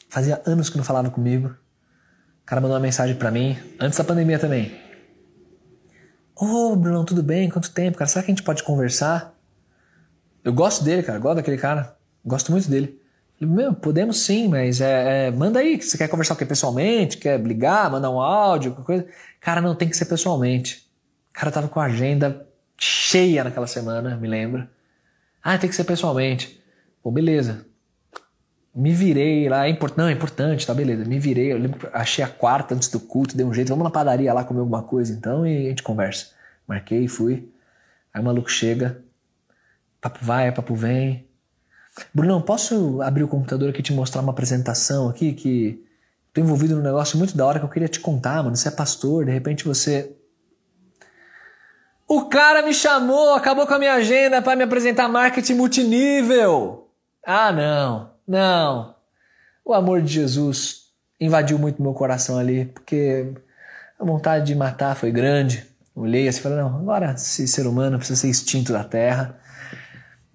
[0.09, 1.49] fazia anos que não falava comigo.
[1.49, 4.85] O cara mandou uma mensagem para mim, antes da pandemia também.
[6.37, 7.49] Ô, oh, Bruno, tudo bem?
[7.49, 8.09] Quanto tempo, cara?
[8.09, 9.33] Será que a gente pode conversar?
[10.43, 11.19] Eu gosto dele, cara.
[11.19, 11.97] Gosto daquele cara.
[12.25, 13.01] Gosto muito dele.
[13.41, 15.81] Meu, podemos sim, mas é, é, manda aí.
[15.81, 16.45] Você quer conversar o quê?
[16.45, 17.19] Pessoalmente?
[17.19, 17.91] Quer ligar?
[17.91, 18.73] Mandar um áudio?
[18.73, 19.07] Coisa?
[19.41, 20.84] Cara, não tem que ser pessoalmente.
[21.35, 24.71] Cara tava com a agenda cheia naquela semana, me lembra.
[25.43, 26.59] Ah, tem que ser pessoalmente.
[27.03, 27.67] Pô, beleza.
[28.75, 31.05] Me virei lá, é importante, não, é importante, tá, beleza.
[31.05, 33.91] Me virei, eu lembro, achei a quarta antes do culto, dei um jeito, vamos na
[33.91, 36.29] padaria lá comer alguma coisa então e a gente conversa.
[36.67, 37.53] Marquei, fui.
[38.13, 39.03] Aí o maluco chega,
[40.01, 41.29] papo vai, papo vem.
[42.13, 45.85] Brunão, posso abrir o computador aqui e te mostrar uma apresentação aqui que
[46.33, 48.57] tô envolvido num negócio muito da hora que eu queria te contar, mano.
[48.57, 50.17] Você é pastor, de repente você.
[52.15, 56.87] O cara me chamou, acabou com a minha agenda para me apresentar marketing multinível.
[57.27, 58.11] Ah, não.
[58.25, 58.95] Não.
[59.65, 63.33] O amor de Jesus invadiu muito meu coração ali, porque
[63.99, 65.67] a vontade de matar foi grande.
[65.93, 69.37] Olhei assim e falei, não, agora esse ser humano precisa ser extinto da terra.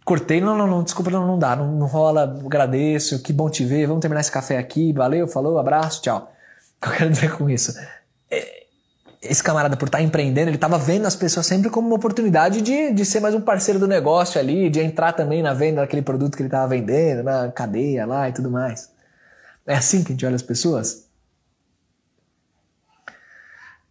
[0.03, 3.63] Cortei, não, não, não, desculpa, não, não dá, não, não rola, agradeço, que bom te
[3.63, 6.29] ver, vamos terminar esse café aqui, valeu, falou, abraço, tchau.
[6.77, 7.73] O que eu quero dizer com isso?
[8.29, 8.58] É,
[9.21, 12.93] esse camarada, por estar empreendendo, ele estava vendo as pessoas sempre como uma oportunidade de,
[12.93, 16.37] de ser mais um parceiro do negócio ali, de entrar também na venda daquele produto
[16.37, 18.89] que ele estava vendendo, na cadeia lá e tudo mais.
[19.67, 21.09] É assim que a gente olha as pessoas?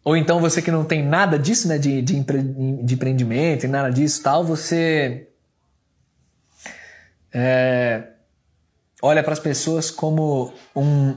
[0.02, 2.42] Ou então você que não tem nada disso, né, de, de, empre,
[2.82, 5.28] de empreendimento e nada disso tal, você
[7.30, 8.08] é,
[9.02, 11.14] olha para as pessoas como um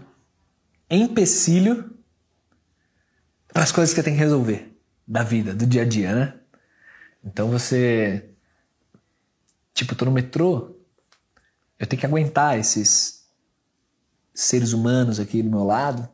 [0.90, 1.90] empecilho
[3.54, 6.34] para as coisas que tem que resolver da vida, do dia a dia, né?
[7.24, 8.30] Então você.
[9.74, 10.76] Tipo, eu tô no metrô,
[11.80, 13.26] eu tenho que aguentar esses
[14.34, 16.08] seres humanos aqui do meu lado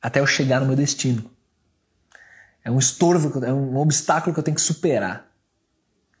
[0.00, 1.30] até eu chegar no meu destino.
[2.64, 5.30] É um estorvo, é um obstáculo que eu tenho que superar.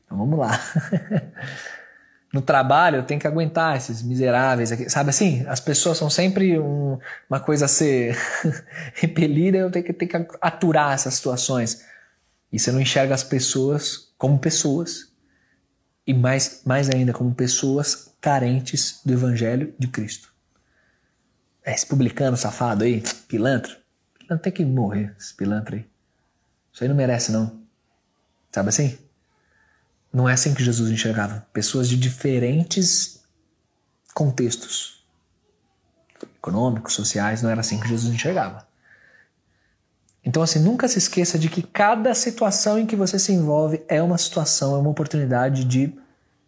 [0.04, 0.50] Então vamos lá.
[2.32, 5.44] no trabalho eu tenho que aguentar esses miseráveis aqui, sabe assim?
[5.48, 8.16] As pessoas são sempre um, uma coisa a ser
[8.94, 11.84] repelida, eu tenho que, tenho que aturar essas situações.
[12.52, 15.10] E você não enxerga as pessoas como pessoas,
[16.06, 20.32] e mais, mais ainda como pessoas carentes do Evangelho de Cristo.
[21.64, 23.76] É, esse publicano safado aí, pilantra,
[24.18, 25.86] pilantra tem que morrer, esse pilantra aí.
[26.72, 27.60] Isso aí não merece, não.
[28.52, 28.98] Sabe assim?
[30.12, 31.46] Não é assim que Jesus enxergava.
[31.52, 33.22] Pessoas de diferentes
[34.12, 35.04] contextos
[36.36, 38.66] econômicos, sociais, não era assim que Jesus enxergava.
[40.24, 44.02] Então, assim, nunca se esqueça de que cada situação em que você se envolve é
[44.02, 45.94] uma situação, é uma oportunidade de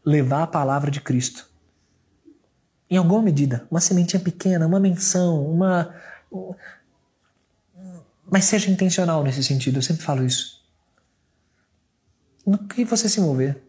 [0.05, 1.49] levar a palavra de Cristo.
[2.91, 5.95] Em alguma medida, uma sementinha pequena, uma menção, uma.
[8.31, 10.62] Mas seja intencional nesse sentido, eu sempre falo isso.
[12.45, 13.63] No que você se mover,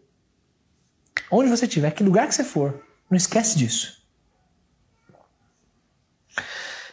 [1.30, 4.02] onde você estiver, que lugar que você for, não esquece disso.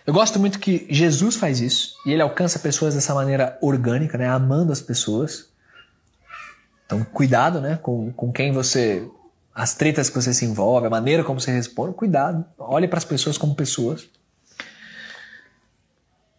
[0.06, 4.28] Eu gosto muito que Jesus faz isso e ele alcança pessoas dessa maneira orgânica, né,
[4.28, 5.50] amando as pessoas.
[6.86, 9.08] Então, cuidado, né, com, com quem você
[9.54, 12.46] as tretas que você se envolve, a maneira como você responde, cuidado.
[12.58, 14.10] Olhe para as pessoas como pessoas.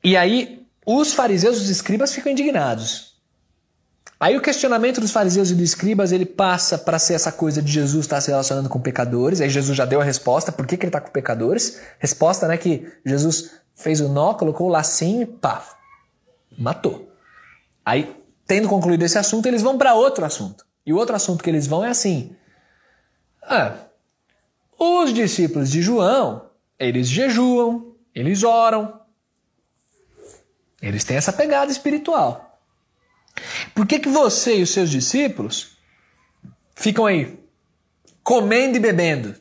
[0.03, 3.12] E aí, os fariseus os escribas ficam indignados.
[4.23, 7.73] Aí o questionamento dos fariseus e dos escribas ele passa para ser essa coisa de
[7.73, 9.41] Jesus estar se relacionando com pecadores.
[9.41, 11.83] Aí Jesus já deu a resposta, por que, que ele está com pecadores?
[11.99, 15.65] Resposta, né, que Jesus fez o nó, colocou o lacinho e pá,
[16.57, 17.13] matou.
[17.85, 18.15] Aí,
[18.47, 20.65] tendo concluído esse assunto, eles vão para outro assunto.
[20.87, 22.37] E o outro assunto que eles vão é assim:
[23.43, 23.75] ah,
[24.79, 29.01] os discípulos de João, eles jejuam, eles oram,
[30.81, 32.52] eles têm essa pegada espiritual.
[33.75, 35.77] Por que, que você e os seus discípulos
[36.75, 37.39] ficam aí
[38.23, 39.35] comendo e bebendo?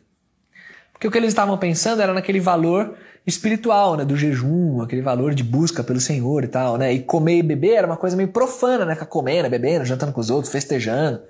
[0.94, 5.34] Porque o que eles estavam pensando era naquele valor espiritual, né, do jejum, aquele valor
[5.34, 6.92] de busca pelo Senhor e tal, né?
[6.94, 8.94] E comer e beber era uma coisa meio profana, né?
[8.94, 11.22] Ficar comendo, bebendo, jantando com os outros, festejando.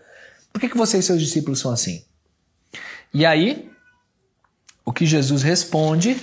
[0.52, 2.04] Por que, que você e seus discípulos são assim?
[3.14, 3.70] E aí,
[4.86, 6.18] o que Jesus responde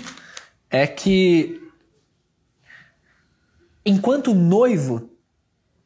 [0.71, 1.61] é que
[3.85, 5.11] enquanto o noivo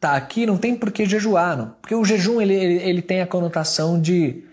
[0.02, 1.76] está aqui, não tem por que jejuar, não.
[1.80, 4.44] porque o jejum ele, ele, ele, tem a conotação de,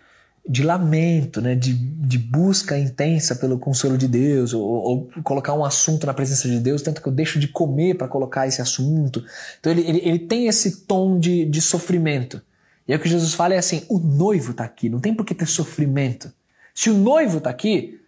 [0.48, 1.56] de lamento, né?
[1.56, 6.48] de, de busca intensa pelo consolo de Deus, ou, ou, colocar um assunto na presença
[6.48, 9.26] de Deus, tanto que eu deixo de comer para colocar esse assunto.
[9.60, 12.40] Então ele, ele, ele tem esse tom de, de sofrimento.
[12.88, 15.26] E aí o que Jesus fala é assim: o noivo está aqui, não tem por
[15.26, 16.32] que ter sofrimento.
[16.76, 18.00] Se o noivo está aqui,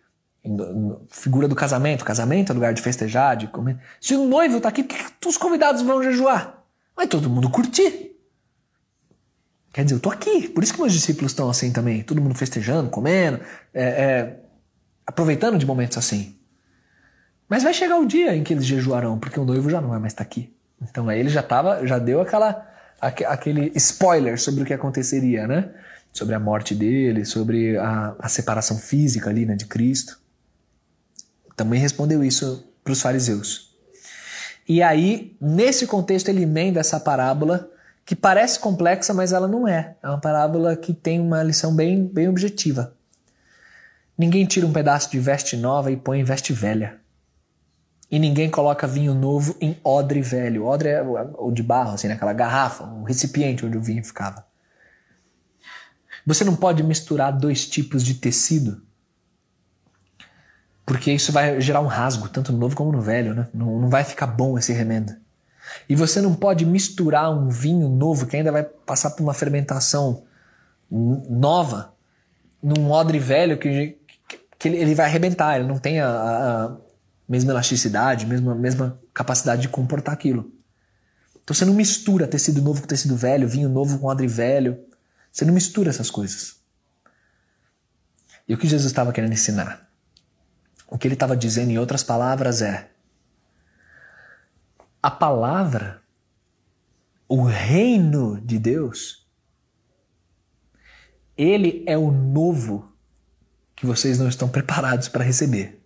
[1.10, 3.80] figura do casamento, casamento é lugar de festejar, de comer.
[4.00, 6.61] Se o noivo está aqui, por que os convidados vão jejuar?
[6.96, 8.12] Vai todo mundo curtir.
[9.74, 12.36] Quer dizer, eu estou aqui, por isso que meus discípulos estão assim também, todo mundo
[12.36, 13.40] festejando, comendo,
[13.74, 14.40] é, é,
[15.08, 16.36] aproveitando de momentos assim.
[17.48, 20.00] Mas vai chegar o dia em que eles jejuarão, porque o noivo já não vai
[20.00, 20.54] mais estar tá aqui.
[20.82, 22.68] Então aí ele já tava, já deu aquela,
[23.00, 25.72] aquele spoiler sobre o que aconteceria, né?
[26.14, 30.20] sobre a morte dele, sobre a, a separação física ali né, de Cristo.
[31.56, 33.71] Também respondeu isso para os fariseus.
[34.74, 37.70] E aí, nesse contexto, ele emenda essa parábola
[38.06, 39.98] que parece complexa, mas ela não é.
[40.02, 42.94] É uma parábola que tem uma lição bem, bem objetiva.
[44.18, 46.96] Ninguém tira um pedaço de veste nova e põe em veste velha.
[48.10, 50.64] E ninguém coloca vinho novo em odre velho.
[50.64, 54.48] Odre é o de barro, assim, naquela garrafa, o recipiente onde o vinho ficava.
[56.26, 58.82] Você não pode misturar dois tipos de tecido,
[60.92, 63.48] porque isso vai gerar um rasgo, tanto no novo como no velho, né?
[63.54, 65.16] Não, não vai ficar bom esse remendo.
[65.88, 70.24] E você não pode misturar um vinho novo que ainda vai passar por uma fermentação
[70.92, 71.94] nova
[72.62, 73.98] num odre velho que,
[74.60, 76.78] que ele vai arrebentar, ele não tem a, a
[77.26, 80.52] mesma elasticidade, mesma, mesma capacidade de comportar aquilo.
[81.42, 84.78] Então você não mistura tecido novo com tecido velho, vinho novo com odre velho.
[85.32, 86.58] Você não mistura essas coisas.
[88.46, 89.90] E o que Jesus estava querendo ensinar?
[90.92, 92.92] O que ele estava dizendo, em outras palavras, é:
[95.02, 96.02] a palavra,
[97.30, 99.26] o reino de Deus,
[101.38, 102.92] ele é o novo
[103.74, 105.82] que vocês não estão preparados para receber.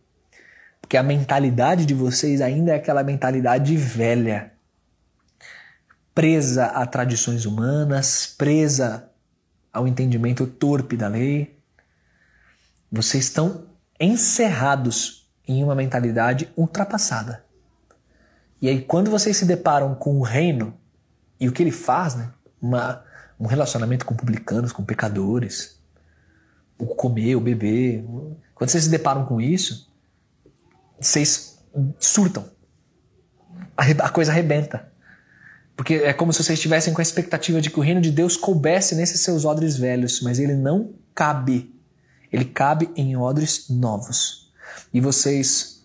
[0.82, 4.54] Porque a mentalidade de vocês ainda é aquela mentalidade velha,
[6.16, 9.08] presa a tradições humanas, presa
[9.72, 11.60] ao entendimento torpe da lei.
[12.92, 17.44] Vocês estão encerrados em uma mentalidade ultrapassada.
[18.62, 20.74] E aí, quando vocês se deparam com o reino
[21.40, 22.32] e o que ele faz, né?
[22.62, 23.04] Uma,
[23.40, 25.80] um relacionamento com publicanos, com pecadores,
[26.78, 28.04] o comer, o beber.
[28.54, 29.92] Quando vocês se deparam com isso,
[31.00, 31.60] vocês
[32.00, 32.50] surtam.
[33.78, 34.92] A, a coisa arrebenta.
[35.76, 38.38] Porque é como se vocês estivessem com a expectativa de que o reino de Deus
[38.38, 41.75] coubesse nesses seus odres velhos, mas ele não cabe.
[42.36, 44.52] Ele cabe em odres novos.
[44.94, 45.82] E vocês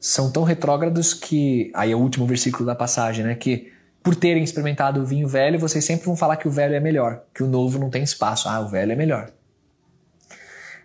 [0.00, 1.70] são tão retrógrados que.
[1.74, 3.34] Aí é o último versículo da passagem, né?
[3.34, 3.70] Que
[4.02, 7.24] por terem experimentado o vinho velho, vocês sempre vão falar que o velho é melhor,
[7.34, 8.48] que o novo não tem espaço.
[8.48, 9.30] Ah, o velho é melhor.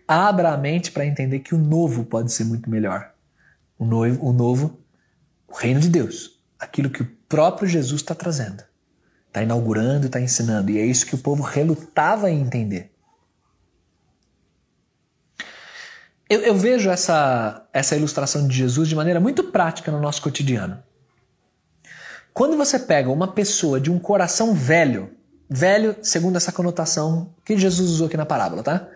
[0.06, 3.14] Abra a mente para entender que o novo pode ser muito melhor.
[3.80, 4.80] O novo, o novo,
[5.48, 8.66] o reino de Deus, aquilo que o próprio Jesus está trazendo,
[9.28, 12.92] está inaugurando, está ensinando, e é isso que o povo relutava em entender.
[16.30, 20.82] Eu, eu, vejo essa, essa ilustração de Jesus de maneira muito prática no nosso cotidiano.
[22.34, 25.12] Quando você pega uma pessoa de um coração velho,
[25.50, 28.90] velho segundo essa conotação que Jesus usou aqui na parábola, tá?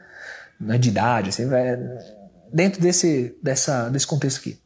[0.59, 1.77] Não é de idade, assim, é
[2.51, 4.59] dentro desse, dessa, desse contexto aqui.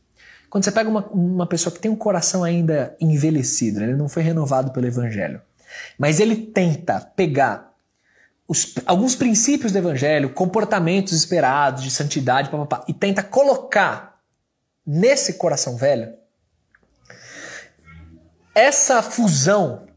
[0.50, 3.88] Quando você pega uma, uma pessoa que tem um coração ainda envelhecido, né?
[3.88, 5.42] ele não foi renovado pelo evangelho,
[5.98, 7.73] mas ele tenta pegar
[8.48, 12.50] os, alguns princípios do evangelho, comportamentos esperados de santidade,
[12.88, 14.20] e tenta colocar
[14.86, 16.14] nesse coração velho
[18.54, 19.88] essa fusão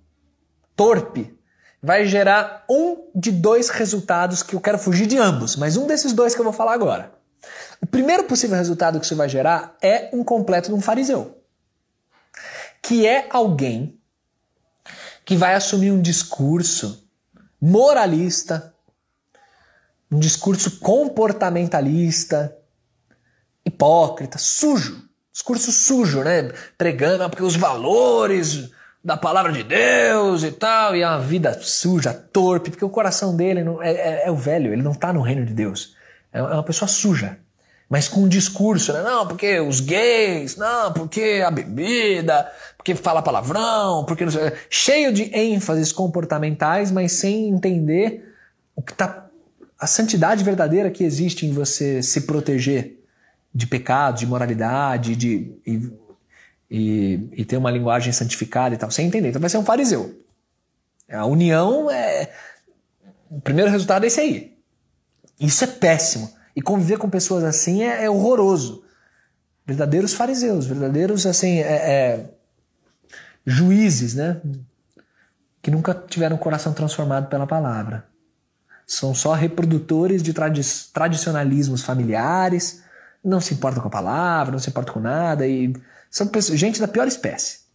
[0.74, 1.36] torpe
[1.82, 6.12] vai gerar um de dois resultados que eu quero fugir de ambos, mas um desses
[6.12, 7.12] dois que eu vou falar agora.
[7.80, 11.42] O primeiro possível resultado que isso vai gerar é um completo de um fariseu,
[12.82, 14.00] que é alguém
[15.24, 17.05] que vai assumir um discurso
[17.60, 18.74] moralista,
[20.10, 22.56] um discurso comportamentalista,
[23.64, 25.04] hipócrita, sujo.
[25.32, 26.50] Discurso sujo, né?
[26.78, 28.70] Pregando ah, porque os valores
[29.04, 33.62] da palavra de Deus e tal, e a vida suja, torpe, porque o coração dele
[33.62, 35.94] não, é, é, é, o velho, ele não está no reino de Deus.
[36.32, 37.38] É, é uma pessoa suja.
[37.88, 39.02] Mas com um discurso, né?
[39.02, 45.12] Não, porque os gays, não, porque a bebida, porque fala palavrão, porque não sei, cheio
[45.12, 48.34] de ênfases comportamentais, mas sem entender
[48.74, 49.26] o que tá
[49.78, 52.98] a santidade verdadeira que existe em você se proteger
[53.54, 55.92] de pecado, de moralidade, de e,
[56.70, 59.28] e, e, ter uma linguagem santificada e tal, sem entender.
[59.28, 60.22] Então vai ser um fariseu.
[61.08, 62.30] A união é
[63.30, 64.56] o primeiro resultado é esse aí.
[65.38, 66.35] Isso é péssimo.
[66.56, 68.82] E conviver com pessoas assim é, é horroroso.
[69.66, 72.30] Verdadeiros fariseus, verdadeiros assim, é, é
[73.44, 74.40] juízes, né?
[75.60, 78.06] Que nunca tiveram o coração transformado pela palavra.
[78.86, 80.62] São só reprodutores de tradi
[80.94, 82.82] tradicionalismos familiares,
[83.22, 85.74] não se importam com a palavra, não se importam com nada, e
[86.10, 87.66] são pessoas, gente da pior espécie.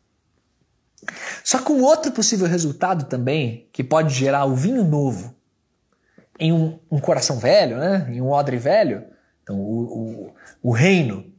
[1.43, 5.36] Só que um outro possível resultado também, que pode gerar o vinho novo
[6.39, 8.07] em um, um coração velho, né?
[8.11, 9.05] em um odre velho,
[9.43, 11.32] então o, o, o reino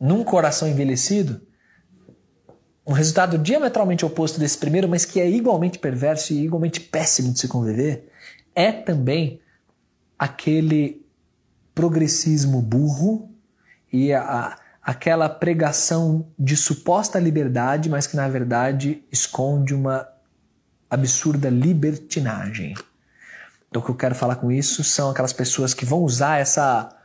[0.00, 1.40] num coração envelhecido,
[2.86, 7.40] um resultado diametralmente oposto desse primeiro, mas que é igualmente perverso e igualmente péssimo de
[7.40, 8.10] se conviver,
[8.54, 9.40] é também
[10.18, 11.04] aquele
[11.74, 13.30] progressismo burro
[13.90, 20.06] e a, a, aquela pregação de suposta liberdade, mas que na verdade esconde uma
[20.90, 22.74] absurda libertinagem.
[23.74, 26.96] Então o que eu quero falar com isso são aquelas pessoas que vão usar essa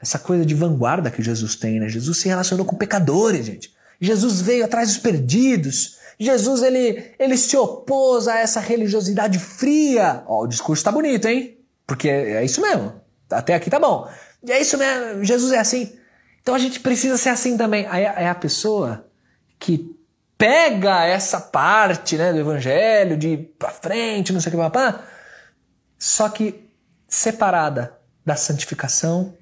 [0.00, 1.88] essa coisa de vanguarda que Jesus tem, né?
[1.88, 3.74] Jesus se relacionou com pecadores, gente.
[4.00, 5.98] Jesus veio atrás dos perdidos.
[6.20, 10.22] Jesus ele, ele se opôs a essa religiosidade fria.
[10.26, 11.58] Ó, o discurso está bonito, hein?
[11.84, 12.92] Porque é, isso mesmo.
[13.28, 14.08] Até aqui tá bom.
[14.44, 15.24] E é isso mesmo.
[15.24, 15.92] Jesus é assim.
[16.40, 17.84] Então a gente precisa ser assim também.
[17.90, 19.08] É a pessoa
[19.58, 19.92] que
[20.38, 25.04] pega essa parte né, do evangelho de pra frente, não sei o que, papá,
[26.02, 26.68] só que
[27.06, 27.96] separada
[28.26, 29.34] da santificação,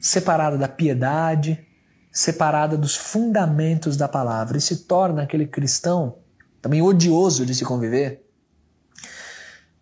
[0.00, 1.64] separada da piedade,
[2.10, 6.16] separada dos fundamentos da palavra e se torna aquele cristão
[6.60, 8.26] também odioso de se conviver,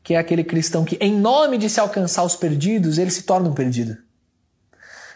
[0.02, 3.48] que é aquele cristão que, em nome de se alcançar os perdidos, ele se torna
[3.48, 3.96] um perdido.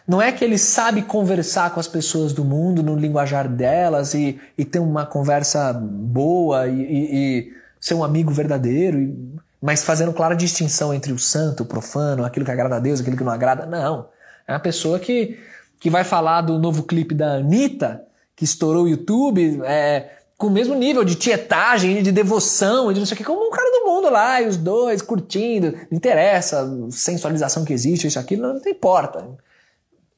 [0.09, 4.41] Não é que ele sabe conversar com as pessoas do mundo no linguajar delas e,
[4.57, 10.37] e ter uma conversa boa e, e, e ser um amigo verdadeiro, mas fazendo clara
[10.37, 13.65] distinção entre o santo, o profano, aquilo que agrada a Deus, aquilo que não agrada.
[13.65, 14.11] Não.
[14.47, 15.39] É uma pessoa que
[15.81, 18.05] que vai falar do novo clipe da Anitta,
[18.35, 23.07] que estourou o YouTube, é, com o mesmo nível de tietagem, de devoção, de não
[23.07, 26.67] sei o que, como um cara do mundo lá, e os dois curtindo, não interessa
[26.91, 29.27] sensualização que existe, isso, aquilo, não, não importa.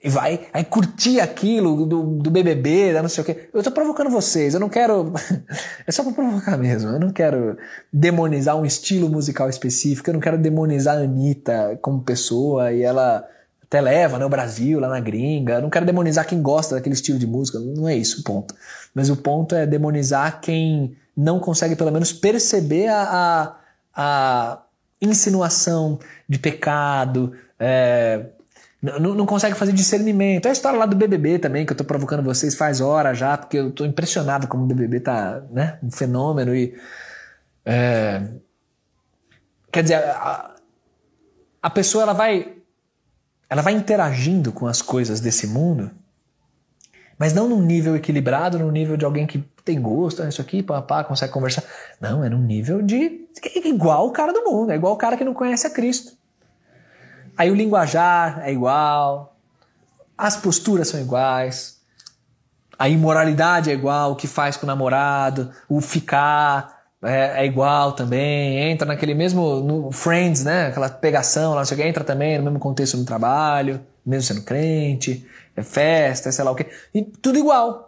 [0.07, 3.49] E vai, vai curtir aquilo do, do BBB, da não sei o que.
[3.53, 5.13] Eu tô provocando vocês, eu não quero.
[5.85, 6.91] é só pra provocar mesmo.
[6.91, 7.59] Eu não quero
[7.93, 13.29] demonizar um estilo musical específico, eu não quero demonizar a Anitta como pessoa e ela
[13.61, 15.61] até leva, né, o Brasil lá na gringa.
[15.61, 18.55] não quero demonizar quem gosta daquele estilo de música, não é isso o ponto.
[18.95, 23.59] Mas o ponto é demonizar quem não consegue pelo menos perceber a,
[23.93, 24.63] a, a
[25.03, 25.99] insinuação
[26.29, 28.27] de pecado, é,
[28.99, 30.47] não, não consegue fazer discernimento.
[30.47, 33.37] É a história lá do BBB também, que eu tô provocando vocês faz hora já,
[33.37, 36.75] porque eu tô impressionado como o BBB tá, né, um fenômeno e...
[37.65, 38.23] É,
[39.73, 40.55] quer dizer, a,
[41.61, 42.57] a pessoa ela vai
[43.49, 45.91] ela vai interagindo com as coisas desse mundo,
[47.19, 50.63] mas não num nível equilibrado, num nível de alguém que tem gosto, ah, isso aqui,
[50.63, 51.65] papá, consegue conversar.
[52.01, 53.27] Não, é num nível de
[53.65, 56.13] igual o cara do mundo, é igual o cara que não conhece a Cristo.
[57.37, 59.37] Aí o linguajar é igual,
[60.17, 61.81] as posturas são iguais,
[62.79, 67.93] a imoralidade é igual, o que faz com o namorado, o ficar é, é igual
[67.93, 70.69] também, entra naquele mesmo no Friends, né?
[70.69, 75.63] Aquela pegação lá, não entra também no mesmo contexto no trabalho, mesmo sendo crente, é
[75.63, 77.86] festa, sei lá o quê, e tudo igual.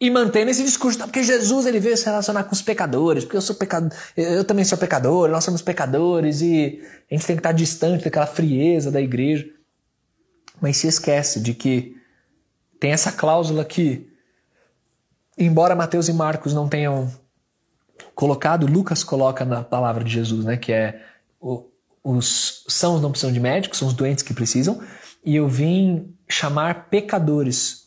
[0.00, 3.36] E mantendo esse discurso, não, porque Jesus ele veio se relacionar com os pecadores, porque
[3.36, 6.80] eu sou pecador, eu também sou pecador, nós somos pecadores e
[7.10, 9.46] a gente tem que estar distante daquela frieza da igreja.
[10.58, 11.96] Mas se esquece de que
[12.78, 14.10] tem essa cláusula que,
[15.36, 17.12] embora Mateus e Marcos não tenham
[18.14, 21.04] colocado, Lucas coloca na palavra de Jesus, né, que é
[22.02, 24.80] os sãos não precisam de médicos, são os doentes que precisam,
[25.22, 27.79] e eu vim chamar pecadores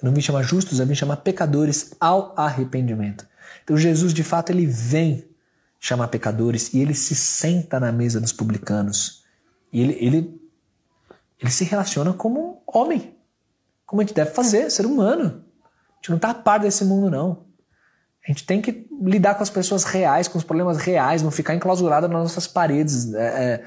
[0.00, 3.26] eu não vim chamar justos, eu vim chamar pecadores ao arrependimento.
[3.64, 5.26] Então Jesus, de fato, ele vem
[5.80, 9.24] chamar pecadores e ele se senta na mesa dos publicanos.
[9.72, 10.40] E ele, ele,
[11.40, 13.14] ele se relaciona como um homem,
[13.84, 15.44] como a gente deve fazer, ser humano.
[15.92, 17.46] A gente não está a par desse mundo, não.
[18.26, 21.54] A gente tem que lidar com as pessoas reais, com os problemas reais, não ficar
[21.54, 23.64] enclausurado nas nossas paredes é, é,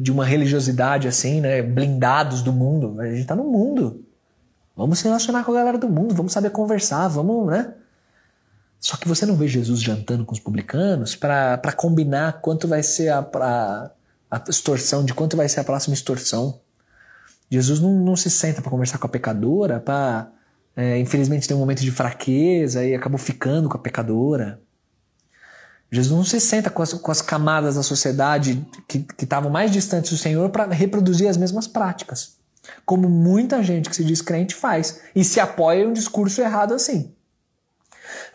[0.00, 3.00] de uma religiosidade assim, né, blindados do mundo.
[3.00, 4.04] A gente está no mundo.
[4.76, 7.74] Vamos se relacionar com a galera do mundo, vamos saber conversar, vamos, né?
[8.78, 13.10] Só que você não vê Jesus jantando com os publicanos para combinar quanto vai ser
[13.10, 13.90] a, a,
[14.30, 16.60] a, extorsão, de quanto vai ser a próxima extorsão.
[17.50, 20.32] Jesus não, não se senta para conversar com a pecadora, para.
[20.74, 24.62] É, infelizmente tem um momento de fraqueza e acabou ficando com a pecadora.
[25.92, 30.12] Jesus não se senta com as, com as camadas da sociedade que estavam mais distantes
[30.12, 32.39] do Senhor para reproduzir as mesmas práticas
[32.84, 36.74] como muita gente que se diz crente faz e se apoia em um discurso errado
[36.74, 37.14] assim.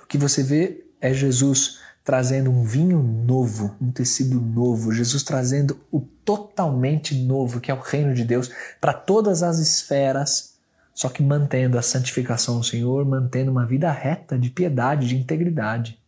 [0.03, 5.79] O que você vê é Jesus trazendo um vinho novo, um tecido novo, Jesus trazendo
[5.91, 10.53] o totalmente novo, que é o reino de Deus, para todas as esferas,
[10.93, 15.99] só que mantendo a santificação do Senhor, mantendo uma vida reta, de piedade, de integridade.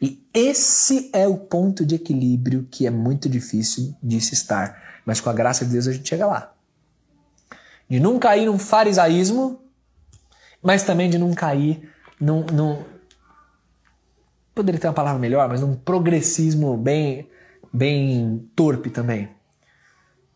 [0.00, 5.20] E esse é o ponto de equilíbrio que é muito difícil de se estar, mas
[5.22, 6.54] com a graça de Deus a gente chega lá
[7.90, 9.60] de não cair num farisaísmo,
[10.62, 12.84] mas também de não cair num, num
[14.54, 17.28] poderia ter uma palavra melhor, mas num progressismo bem,
[17.72, 19.28] bem torpe também.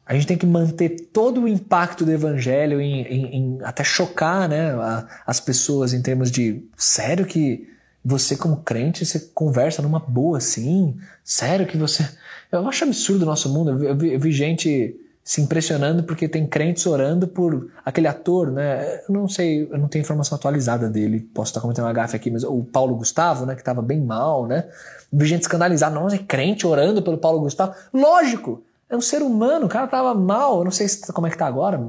[0.06, 4.48] A gente tem que manter todo o impacto do evangelho em, em, em até chocar
[4.48, 7.70] né, a, as pessoas em termos de sério que
[8.04, 12.06] você como crente você conversa numa boa assim, sério que você
[12.52, 13.70] eu acho absurdo o nosso mundo.
[13.70, 14.94] Eu vi, eu vi, gente
[15.24, 19.00] se impressionando porque tem crentes orando por aquele ator, né?
[19.08, 22.30] Eu não sei, eu não tenho informação atualizada dele, posso estar comentando uma gafe aqui,
[22.30, 24.68] mas o Paulo Gustavo, né, que estava bem mal, né?
[25.10, 27.74] Vi gente escandalizada, não, é crente orando pelo Paulo Gustavo.
[27.90, 31.38] Lógico, é um ser humano, o cara tava mal, eu não sei como é que
[31.38, 31.80] tá agora,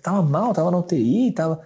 [0.00, 1.60] tava mal, tava na UTI, tava...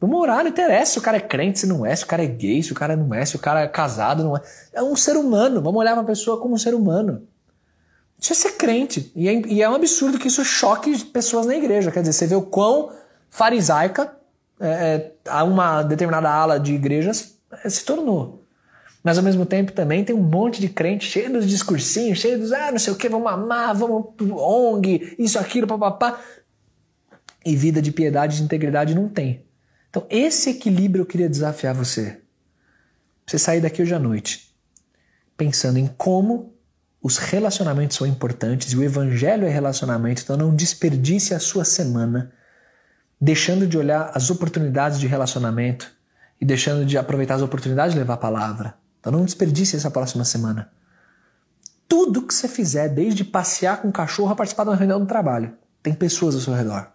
[0.00, 2.24] Vamos orar, não interessa se o cara é crente, se não é, se o cara
[2.24, 4.40] é gay, se o cara não é, se o cara é casado, não é.
[4.72, 7.22] É um ser humano, vamos olhar pra pessoa como um ser humano.
[8.22, 9.10] Isso é ser crente.
[9.16, 11.90] E é, e é um absurdo que isso choque pessoas na igreja.
[11.90, 12.92] Quer dizer, você vê o quão
[13.28, 14.14] farisaica
[14.60, 18.46] é, é, uma determinada ala de igrejas é, se tornou.
[19.02, 22.52] Mas ao mesmo tempo também tem um monte de crente cheio dos discursinhos, cheio dos,
[22.52, 26.20] ah, não sei o que, vamos amar, vamos ONG, isso, aquilo, papapá.
[27.44, 29.44] E vida de piedade e de integridade não tem.
[29.90, 32.20] Então, esse equilíbrio eu queria desafiar você.
[33.26, 34.54] Você sair daqui hoje à noite
[35.36, 36.54] pensando em como
[37.02, 42.32] os relacionamentos são importantes e o evangelho é relacionamento, então não desperdice a sua semana
[43.20, 45.92] deixando de olhar as oportunidades de relacionamento
[46.40, 48.74] e deixando de aproveitar as oportunidades de levar a palavra.
[48.98, 50.70] Então não desperdice essa próxima semana.
[51.88, 55.06] Tudo que você fizer, desde passear com o cachorro a participar de uma reunião do
[55.06, 56.90] trabalho, tem pessoas ao seu redor.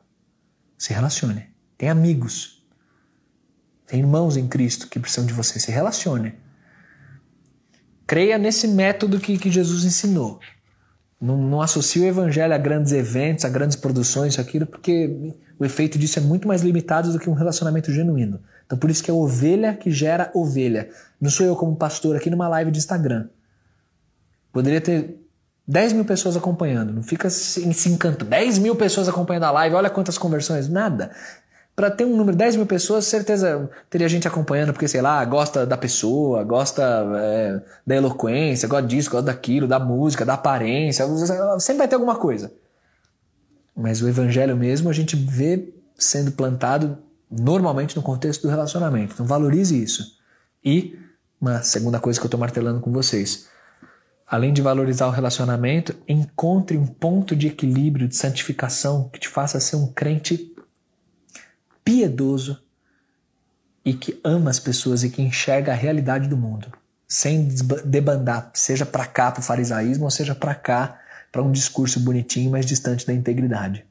[0.77, 1.47] Se relacione.
[1.77, 2.65] Tem amigos.
[3.85, 5.59] Tem irmãos em Cristo que precisam de você.
[5.59, 6.33] Se relacione.
[8.07, 10.39] Creia nesse método que, que Jesus ensinou.
[11.19, 15.65] Não, não associe o evangelho a grandes eventos, a grandes produções, isso, aquilo, porque o
[15.65, 18.39] efeito disso é muito mais limitado do que um relacionamento genuíno.
[18.65, 20.89] Então por isso que é ovelha que gera ovelha.
[21.19, 23.27] Não sou eu como pastor aqui numa live de Instagram.
[24.53, 25.19] Poderia ter
[25.67, 26.93] 10 mil pessoas acompanhando.
[26.93, 28.29] Não fica se, se encantando.
[28.29, 30.69] 10 mil pessoas acompanhando a live, olha quantas conversões.
[30.69, 31.11] Nada.
[31.77, 35.23] Para ter um número de 10 mil pessoas, certeza teria gente acompanhando, porque, sei lá,
[35.23, 36.81] gosta da pessoa, gosta
[37.15, 41.05] é, da eloquência, gosta disso, gosta daquilo, da música, da aparência.
[41.59, 42.51] Sempre vai ter alguma coisa.
[43.75, 46.97] Mas o evangelho mesmo a gente vê sendo plantado
[47.29, 49.13] normalmente no contexto do relacionamento.
[49.13, 50.17] Então valorize isso.
[50.65, 50.97] E
[51.39, 53.47] uma segunda coisa que eu estou martelando com vocês
[54.25, 59.57] além de valorizar o relacionamento, encontre um ponto de equilíbrio, de santificação que te faça
[59.59, 60.53] ser um crente
[61.87, 62.61] piedoso
[63.85, 66.69] e que ama as pessoas e que enxerga a realidade do mundo,
[67.07, 67.47] sem
[67.85, 70.99] debandar, seja para cá para o farisaísmo ou seja para cá
[71.31, 73.85] para um discurso bonitinho, mas distante da integridade.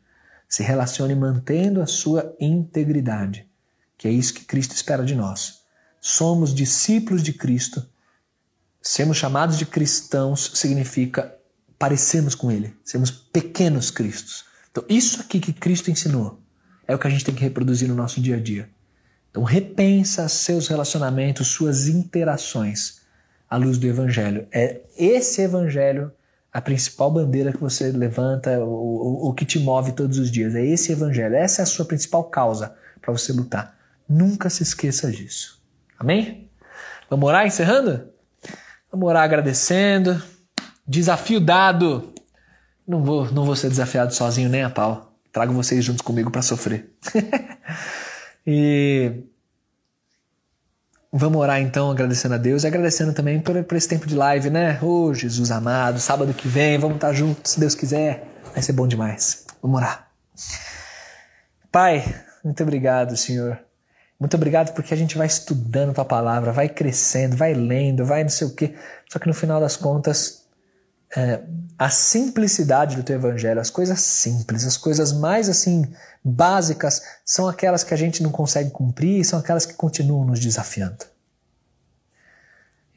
[0.47, 3.49] Se relacione mantendo a sua integridade,
[3.97, 5.63] que é isso que Cristo espera de nós.
[5.99, 7.89] Somos discípulos de Cristo
[8.83, 11.37] Sermos chamados de cristãos significa
[11.77, 14.45] parecermos com Ele, sermos pequenos cristos.
[14.71, 16.41] Então, isso aqui que Cristo ensinou
[16.87, 18.69] é o que a gente tem que reproduzir no nosso dia a dia.
[19.31, 23.03] Então, repensa seus relacionamentos, suas interações
[23.51, 24.47] à luz do Evangelho.
[24.51, 26.13] É esse Evangelho
[26.53, 30.55] a principal bandeira que você levanta, o, o, o que te move todos os dias.
[30.55, 31.35] É esse Evangelho.
[31.35, 33.77] Essa é a sua principal causa para você lutar.
[34.09, 35.61] Nunca se esqueça disso.
[35.99, 36.49] Amém?
[37.11, 38.09] Vamos orar encerrando?
[38.91, 40.23] Vamos orar agradecendo.
[40.89, 42.15] Desafio dado.
[42.89, 45.16] Não vou, não vou ser desafiado sozinho nem a pau.
[45.37, 46.89] Trago vocês juntos comigo para sofrer.
[48.47, 49.13] e
[51.13, 54.49] vamos orar então, agradecendo a Deus e agradecendo também por, por esse tempo de live,
[54.49, 54.79] né?
[54.81, 58.27] Ô oh, Jesus amado, sábado que vem, vamos estar juntos, se Deus quiser.
[58.55, 59.45] Vai ser bom demais.
[59.61, 60.09] Vamos orar.
[61.71, 62.03] Pai,
[62.43, 63.61] muito obrigado, Senhor
[64.19, 68.31] muito obrigado porque a gente vai estudando tua palavra, vai crescendo, vai lendo, vai não
[68.31, 68.75] sei o quê.
[69.11, 70.46] Só que no final das contas,
[71.15, 71.43] é,
[71.79, 75.93] a simplicidade do teu evangelho, as coisas simples, as coisas mais assim
[76.25, 81.05] básicas, são aquelas que a gente não consegue cumprir, são aquelas que continuam nos desafiando.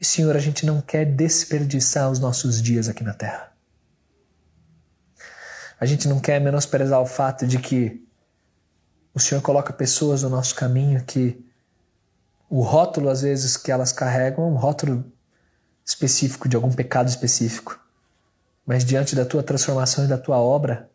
[0.00, 3.52] E Senhor, a gente não quer desperdiçar os nossos dias aqui na terra.
[5.78, 8.06] A gente não quer menosprezar o fato de que
[9.14, 11.44] o Senhor coloca pessoas no nosso caminho que
[12.48, 15.04] o rótulo, às vezes, que elas carregam é um rótulo
[15.84, 17.78] específico, de algum pecado específico.
[18.70, 20.88] Mas diante da tua transformação e da tua obra,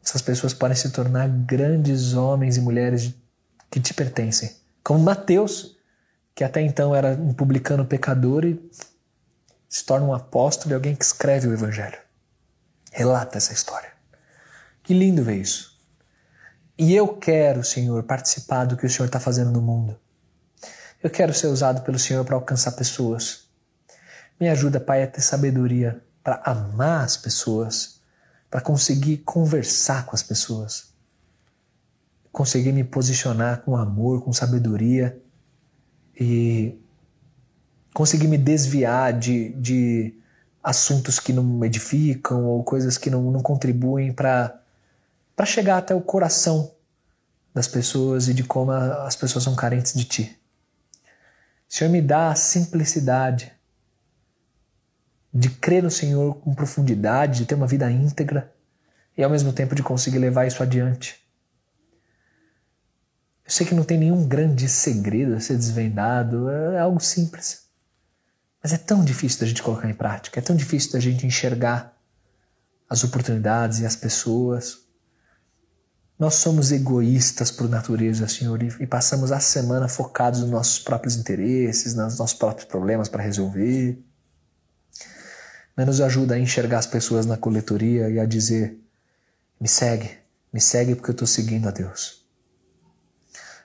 [0.00, 3.12] essas pessoas podem se tornar grandes homens e mulheres
[3.68, 4.54] que te pertencem.
[4.84, 5.76] Como Mateus,
[6.32, 8.70] que até então era um publicano pecador e
[9.68, 11.98] se torna um apóstolo e alguém que escreve o Evangelho.
[12.92, 13.90] Relata essa história.
[14.84, 15.76] Que lindo ver isso.
[16.78, 19.98] E eu quero, Senhor, participar do que o Senhor está fazendo no mundo.
[21.02, 23.43] Eu quero ser usado pelo Senhor para alcançar pessoas.
[24.38, 28.00] Me ajuda, Pai, a ter sabedoria para amar as pessoas,
[28.50, 30.92] para conseguir conversar com as pessoas,
[32.32, 35.20] conseguir me posicionar com amor, com sabedoria
[36.18, 36.78] e
[37.92, 40.18] conseguir me desviar de, de
[40.62, 44.60] assuntos que não me edificam ou coisas que não, não contribuem para
[45.44, 46.72] chegar até o coração
[47.54, 50.40] das pessoas e de como as pessoas são carentes de ti.
[51.68, 53.52] Senhor, me dá a simplicidade
[55.34, 58.54] de crer no Senhor com profundidade, de ter uma vida íntegra
[59.16, 61.20] e ao mesmo tempo de conseguir levar isso adiante.
[63.44, 67.64] Eu sei que não tem nenhum grande segredo a ser desvendado, é algo simples.
[68.62, 71.94] Mas é tão difícil da gente colocar em prática, é tão difícil da gente enxergar
[72.88, 74.78] as oportunidades e as pessoas.
[76.18, 81.94] Nós somos egoístas por natureza, Senhor, e passamos a semana focados nos nossos próprios interesses,
[81.94, 84.02] nos nossos próprios problemas para resolver.
[85.76, 88.78] Mas nos ajuda a enxergar as pessoas na coletoria e a dizer:
[89.60, 90.18] me segue,
[90.52, 92.24] me segue porque eu estou seguindo a Deus.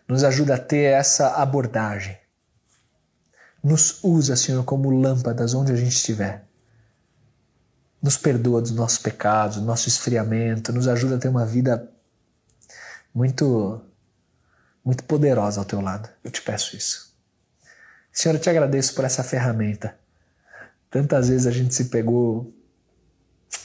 [0.08, 2.18] Nos ajuda a ter essa abordagem.
[3.64, 6.46] Nos usa, Senhor, como lâmpadas onde a gente estiver.
[8.02, 11.92] Nos perdoa dos nossos pecados, do nosso esfriamento, nos ajuda a ter uma vida
[13.14, 13.82] muito
[14.84, 16.10] muito poderosa ao teu lado.
[16.24, 17.14] Eu te peço isso.
[18.12, 19.99] Senhor, eu te agradeço por essa ferramenta.
[20.90, 22.54] Tantas vezes a gente se pegou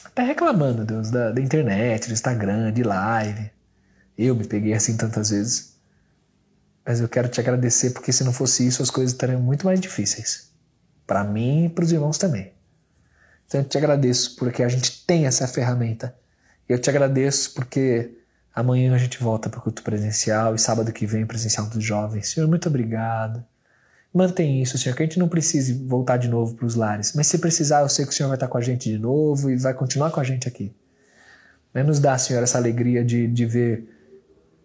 [0.03, 3.51] até reclamando, Deus, da, da internet, do Instagram, de live.
[4.17, 5.75] Eu me peguei assim tantas vezes.
[6.85, 9.79] Mas eu quero te agradecer porque se não fosse isso, as coisas estariam muito mais
[9.79, 10.51] difíceis.
[11.05, 12.53] Para mim e para os irmãos também.
[13.47, 16.15] Então eu te agradeço porque a gente tem essa ferramenta.
[16.69, 18.15] Eu te agradeço porque
[18.55, 22.29] Amanhã a gente volta para o culto presencial e sábado que vem presencial dos jovens.
[22.29, 23.43] Senhor, muito obrigado.
[24.15, 27.11] Mantém isso, Senhor, que a gente não precise voltar de novo para os lares.
[27.13, 29.51] Mas se precisar, eu sei que o Senhor vai estar com a gente de novo
[29.51, 30.73] e vai continuar com a gente aqui.
[31.73, 33.93] Nos dá, Senhor, essa alegria de, de ver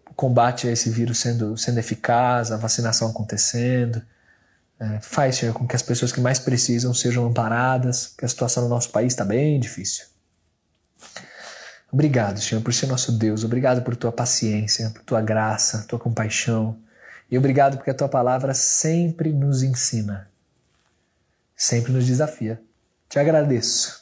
[0.09, 4.01] o combate a esse vírus sendo, sendo eficaz, a vacinação acontecendo.
[4.79, 8.63] É, faz, Senhor, com que as pessoas que mais precisam sejam amparadas, que a situação
[8.63, 10.05] no nosso país está bem difícil.
[11.91, 13.43] Obrigado, Senhor, por ser nosso Deus.
[13.43, 16.79] Obrigado por tua paciência, por tua graça, tua compaixão.
[17.31, 20.29] E obrigado porque a tua palavra sempre nos ensina,
[21.57, 22.61] sempre nos desafia.
[23.09, 24.01] Te agradeço.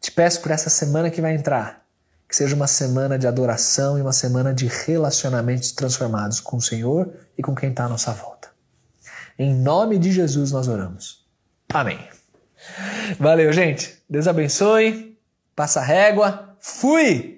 [0.00, 1.84] Te peço por essa semana que vai entrar,
[2.28, 7.12] que seja uma semana de adoração e uma semana de relacionamentos transformados com o Senhor
[7.36, 8.50] e com quem está à nossa volta.
[9.38, 11.24] Em nome de Jesus nós oramos.
[11.72, 11.98] Amém.
[13.18, 14.02] Valeu, gente.
[14.08, 15.18] Deus abençoe.
[15.56, 16.56] Passa a régua.
[16.60, 17.36] Fui!